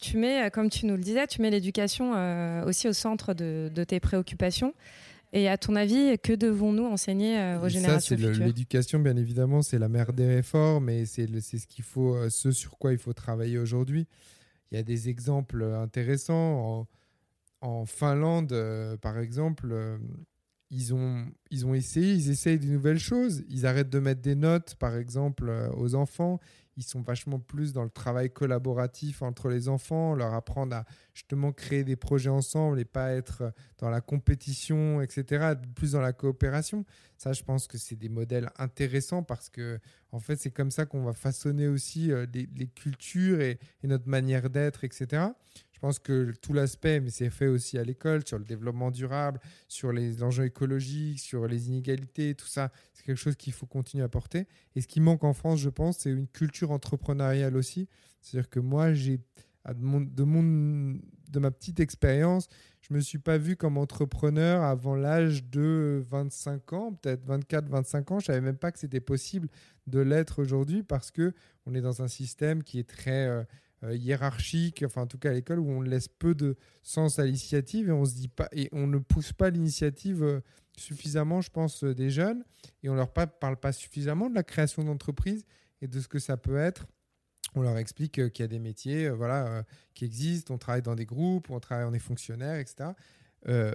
Tu 0.00 0.16
mets, 0.16 0.44
euh, 0.44 0.50
comme 0.50 0.68
tu 0.68 0.86
nous 0.86 0.94
le 0.94 1.02
disais, 1.02 1.26
tu 1.26 1.42
mets 1.42 1.50
l'éducation 1.50 2.14
euh, 2.14 2.64
aussi 2.66 2.86
au 2.86 2.92
centre 2.92 3.34
de, 3.34 3.70
de 3.74 3.84
tes 3.84 3.98
préoccupations. 3.98 4.74
Et 5.32 5.48
à 5.48 5.56
ton 5.56 5.76
avis, 5.76 6.18
que 6.18 6.32
devons-nous 6.32 6.84
enseigner 6.86 7.38
euh, 7.38 7.60
aux 7.60 7.68
générations 7.68 8.16
ça, 8.16 8.28
futures 8.28 8.44
L'éducation, 8.44 8.98
bien 8.98 9.16
évidemment, 9.16 9.62
c'est 9.62 9.78
la 9.78 9.88
mère 9.88 10.12
des 10.12 10.26
réformes 10.26 10.88
et 10.88 11.06
c'est 11.06 11.28
ce 11.28 11.66
qu'il 11.66 11.84
faut, 11.84 12.16
euh, 12.16 12.30
ce 12.30 12.50
sur 12.50 12.78
quoi 12.78 12.92
il 12.92 12.98
faut 12.98 13.12
travailler 13.12 13.58
aujourd'hui. 13.58 14.06
Il 14.70 14.76
y 14.76 14.78
a 14.78 14.82
des 14.82 15.08
exemples 15.08 15.62
intéressants. 15.62 16.86
En, 17.60 17.84
Finlande, 17.84 18.52
euh, 18.52 18.96
par 18.96 19.18
exemple, 19.18 19.98
ils, 20.70 20.94
ont, 20.94 21.26
ils 21.50 21.66
ont 21.66 21.74
essayé, 21.74 22.14
ils 22.14 22.30
essayent 22.30 22.58
de 22.58 22.66
nouvelles 22.66 22.98
choses. 22.98 23.44
Ils 23.50 23.66
arrêtent 23.66 23.90
de 23.90 23.98
mettre 23.98 24.22
des 24.22 24.34
notes, 24.34 24.76
par 24.76 24.96
exemple, 24.96 25.52
aux 25.76 25.94
enfants 25.94 26.40
ils 26.80 26.84
sont 26.84 27.02
vachement 27.02 27.38
plus 27.38 27.72
dans 27.74 27.84
le 27.84 27.90
travail 27.90 28.30
collaboratif 28.30 29.20
entre 29.20 29.50
les 29.50 29.68
enfants, 29.68 30.14
leur 30.14 30.32
apprendre 30.32 30.74
à 30.76 30.84
justement 31.20 31.52
créer 31.52 31.84
des 31.84 31.96
projets 31.96 32.30
ensemble 32.30 32.80
et 32.80 32.84
pas 32.84 33.12
être 33.12 33.52
dans 33.78 33.90
la 33.90 34.00
compétition, 34.00 35.02
etc., 35.02 35.54
plus 35.74 35.92
dans 35.92 36.00
la 36.00 36.12
coopération. 36.12 36.84
Ça, 37.18 37.32
je 37.34 37.42
pense 37.42 37.66
que 37.66 37.76
c'est 37.76 37.96
des 37.96 38.08
modèles 38.08 38.50
intéressants 38.56 39.22
parce 39.22 39.50
que, 39.50 39.78
en 40.12 40.18
fait, 40.18 40.36
c'est 40.36 40.50
comme 40.50 40.70
ça 40.70 40.86
qu'on 40.86 41.02
va 41.02 41.12
façonner 41.12 41.68
aussi 41.68 42.10
euh, 42.10 42.26
les, 42.32 42.66
cultures 42.68 43.40
et, 43.42 43.58
et 43.82 43.86
notre 43.86 44.08
manière 44.08 44.48
d'être, 44.48 44.82
etc. 44.82 45.26
Je 45.72 45.78
pense 45.78 45.98
que 45.98 46.32
tout 46.42 46.52
l'aspect, 46.52 47.00
mais 47.00 47.10
c'est 47.10 47.30
fait 47.30 47.46
aussi 47.46 47.78
à 47.78 47.84
l'école, 47.84 48.26
sur 48.26 48.38
le 48.38 48.44
développement 48.44 48.90
durable, 48.90 49.40
sur 49.68 49.92
les 49.92 50.22
enjeux 50.22 50.44
écologiques, 50.44 51.20
sur 51.20 51.46
les 51.46 51.68
inégalités, 51.68 52.34
tout 52.34 52.46
ça, 52.46 52.72
c'est 52.94 53.04
quelque 53.04 53.18
chose 53.18 53.36
qu'il 53.36 53.52
faut 53.52 53.66
continuer 53.66 54.04
à 54.04 54.08
porter. 54.08 54.46
Et 54.74 54.80
ce 54.80 54.86
qui 54.86 55.00
manque 55.00 55.24
en 55.24 55.34
France, 55.34 55.60
je 55.60 55.70
pense, 55.70 55.98
c'est 55.98 56.10
une 56.10 56.28
culture 56.28 56.70
entrepreneuriale 56.70 57.56
aussi. 57.56 57.88
C'est-à-dire 58.20 58.50
que 58.50 58.60
moi, 58.60 58.92
j'ai 58.92 59.20
de 59.68 60.24
mon, 60.24 60.98
de 61.30 61.38
ma 61.38 61.50
petite 61.50 61.80
expérience, 61.80 62.48
je 62.80 62.94
me 62.94 63.00
suis 63.00 63.18
pas 63.18 63.38
vu 63.38 63.56
comme 63.56 63.78
entrepreneur 63.78 64.62
avant 64.62 64.94
l'âge 64.94 65.44
de 65.44 66.02
25 66.08 66.72
ans, 66.72 66.92
peut-être 66.94 67.24
24, 67.24 67.68
25 67.68 68.10
ans. 68.10 68.18
Je 68.20 68.26
savais 68.26 68.40
même 68.40 68.56
pas 68.56 68.72
que 68.72 68.78
c'était 68.78 69.00
possible 69.00 69.48
de 69.86 70.00
l'être 70.00 70.40
aujourd'hui 70.40 70.82
parce 70.82 71.10
que 71.10 71.32
on 71.66 71.74
est 71.74 71.80
dans 71.80 72.02
un 72.02 72.08
système 72.08 72.62
qui 72.62 72.78
est 72.78 72.88
très 72.88 73.28
euh, 73.28 73.44
euh, 73.84 73.94
hiérarchique, 73.94 74.82
enfin 74.84 75.02
en 75.02 75.06
tout 75.06 75.18
cas 75.18 75.30
à 75.30 75.32
l'école 75.32 75.58
où 75.58 75.68
on 75.68 75.82
laisse 75.82 76.08
peu 76.08 76.34
de 76.34 76.56
sens 76.82 77.18
à 77.18 77.24
l'initiative 77.26 77.88
et 77.88 77.92
on 77.92 78.04
et 78.52 78.68
on 78.72 78.86
ne 78.86 78.98
pousse 78.98 79.32
pas 79.32 79.50
l'initiative 79.50 80.22
euh, 80.22 80.40
suffisamment, 80.76 81.40
je 81.40 81.50
pense, 81.50 81.84
des 81.84 82.10
jeunes 82.10 82.42
et 82.82 82.88
on 82.88 82.94
leur 82.94 83.12
parle 83.12 83.56
pas 83.58 83.72
suffisamment 83.72 84.30
de 84.30 84.34
la 84.34 84.42
création 84.42 84.82
d'entreprise 84.82 85.44
et 85.82 85.88
de 85.88 86.00
ce 86.00 86.08
que 86.08 86.18
ça 86.18 86.36
peut 86.36 86.56
être 86.56 86.86
on 87.54 87.62
leur 87.62 87.78
explique 87.78 88.18
euh, 88.18 88.28
qu'il 88.28 88.42
y 88.42 88.44
a 88.44 88.48
des 88.48 88.58
métiers 88.58 89.06
euh, 89.06 89.14
voilà, 89.14 89.46
euh, 89.46 89.62
qui 89.94 90.04
existent, 90.04 90.54
on 90.54 90.58
travaille 90.58 90.82
dans 90.82 90.94
des 90.94 91.06
groupes, 91.06 91.50
on 91.50 91.60
travaille, 91.60 91.86
on 91.86 91.94
est 91.94 91.98
fonctionnaire, 91.98 92.58
etc. 92.58 92.90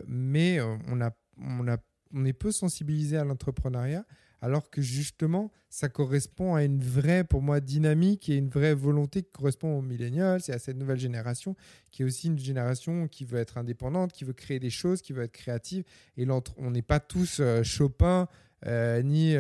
mais 0.08 0.60
on, 0.62 2.26
est 2.26 2.34
peu 2.34 2.52
sensibilisé 2.52 3.18
à 3.18 3.24
l'entrepreneuriat, 3.24 4.06
alors 4.42 4.70
que 4.70 4.82
justement, 4.82 5.52
ça 5.70 5.90
correspond 5.90 6.56
à 6.56 6.64
une 6.64 6.80
vraie, 6.80 7.24
pour 7.24 7.42
moi, 7.42 7.60
dynamique 7.60 8.30
et 8.30 8.36
une 8.36 8.48
vraie 8.50 8.76
volonté 8.76 9.24
qui 9.24 9.32
correspond 9.32 9.78
aux 9.78 9.82
millénials 9.82 10.40
et 10.48 10.52
à 10.52 10.60
cette 10.60 10.78
nouvelle 10.78 11.00
génération, 11.00 11.56
qui 11.92 12.04
est 12.04 12.06
aussi 12.06 12.28
une 12.28 12.38
génération 12.38 13.08
qui 13.08 13.26
veut 13.26 13.40
être 13.40 13.58
indépendante, 13.58 14.14
qui 14.14 14.24
veut 14.24 14.34
créer 14.34 14.60
des 14.60 14.70
choses, 14.70 15.02
qui 15.02 15.14
veut 15.14 15.24
être 15.24 15.32
créative. 15.32 15.84
Et 16.16 16.28
on 16.30 16.72
n'est 16.72 16.82
pas 16.84 17.00
tous 17.00 17.42
Chopin 17.64 18.28
ni 18.66 19.32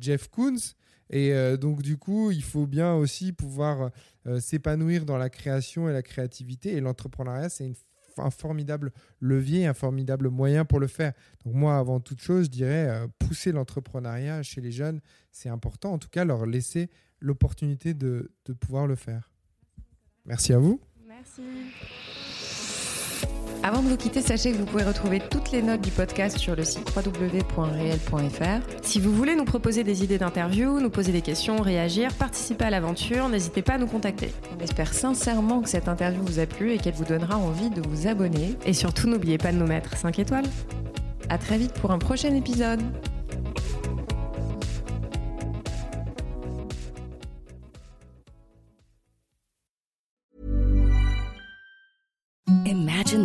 Jeff 0.00 0.28
Koons, 0.28 0.74
et 1.10 1.32
euh, 1.32 1.56
donc, 1.56 1.82
du 1.82 1.96
coup, 1.96 2.30
il 2.30 2.42
faut 2.42 2.66
bien 2.66 2.94
aussi 2.94 3.32
pouvoir 3.32 3.90
euh, 4.26 4.40
s'épanouir 4.40 5.04
dans 5.04 5.16
la 5.16 5.30
création 5.30 5.88
et 5.88 5.92
la 5.92 6.02
créativité. 6.02 6.74
Et 6.74 6.80
l'entrepreneuriat, 6.80 7.48
c'est 7.48 7.72
un 8.18 8.30
formidable 8.30 8.92
levier, 9.20 9.66
un 9.66 9.74
formidable 9.74 10.28
moyen 10.28 10.64
pour 10.64 10.80
le 10.80 10.86
faire. 10.86 11.12
Donc, 11.44 11.54
moi, 11.54 11.78
avant 11.78 12.00
toute 12.00 12.20
chose, 12.20 12.46
je 12.46 12.50
dirais 12.50 12.88
euh, 12.88 13.06
pousser 13.18 13.52
l'entrepreneuriat 13.52 14.42
chez 14.42 14.60
les 14.60 14.72
jeunes, 14.72 15.00
c'est 15.32 15.48
important. 15.48 15.92
En 15.92 15.98
tout 15.98 16.10
cas, 16.10 16.24
leur 16.24 16.46
laisser 16.46 16.90
l'opportunité 17.20 17.94
de, 17.94 18.30
de 18.44 18.52
pouvoir 18.52 18.86
le 18.86 18.96
faire. 18.96 19.30
Merci 20.24 20.52
à 20.52 20.58
vous. 20.58 20.80
Merci. 21.06 21.42
Avant 23.68 23.82
de 23.82 23.88
vous 23.88 23.98
quitter, 23.98 24.22
sachez 24.22 24.52
que 24.52 24.56
vous 24.56 24.64
pouvez 24.64 24.82
retrouver 24.82 25.20
toutes 25.20 25.52
les 25.52 25.60
notes 25.60 25.82
du 25.82 25.90
podcast 25.90 26.38
sur 26.38 26.56
le 26.56 26.64
site 26.64 26.90
www.réel.fr. 26.96 28.66
Si 28.80 28.98
vous 28.98 29.12
voulez 29.12 29.36
nous 29.36 29.44
proposer 29.44 29.84
des 29.84 30.02
idées 30.02 30.16
d'interview, 30.16 30.80
nous 30.80 30.88
poser 30.88 31.12
des 31.12 31.20
questions, 31.20 31.60
réagir, 31.60 32.14
participer 32.14 32.64
à 32.64 32.70
l'aventure, 32.70 33.28
n'hésitez 33.28 33.60
pas 33.60 33.74
à 33.74 33.78
nous 33.78 33.86
contacter. 33.86 34.32
On 34.58 34.64
espère 34.64 34.94
sincèrement 34.94 35.60
que 35.60 35.68
cette 35.68 35.86
interview 35.86 36.22
vous 36.22 36.38
a 36.38 36.46
plu 36.46 36.72
et 36.72 36.78
qu'elle 36.78 36.94
vous 36.94 37.04
donnera 37.04 37.36
envie 37.36 37.68
de 37.68 37.82
vous 37.86 38.06
abonner. 38.06 38.56
Et 38.64 38.72
surtout, 38.72 39.06
n'oubliez 39.06 39.36
pas 39.36 39.52
de 39.52 39.58
nous 39.58 39.66
mettre 39.66 39.98
5 39.98 40.18
étoiles. 40.18 40.46
À 41.28 41.36
très 41.36 41.58
vite 41.58 41.74
pour 41.74 41.90
un 41.90 41.98
prochain 41.98 42.34
épisode. 42.34 42.80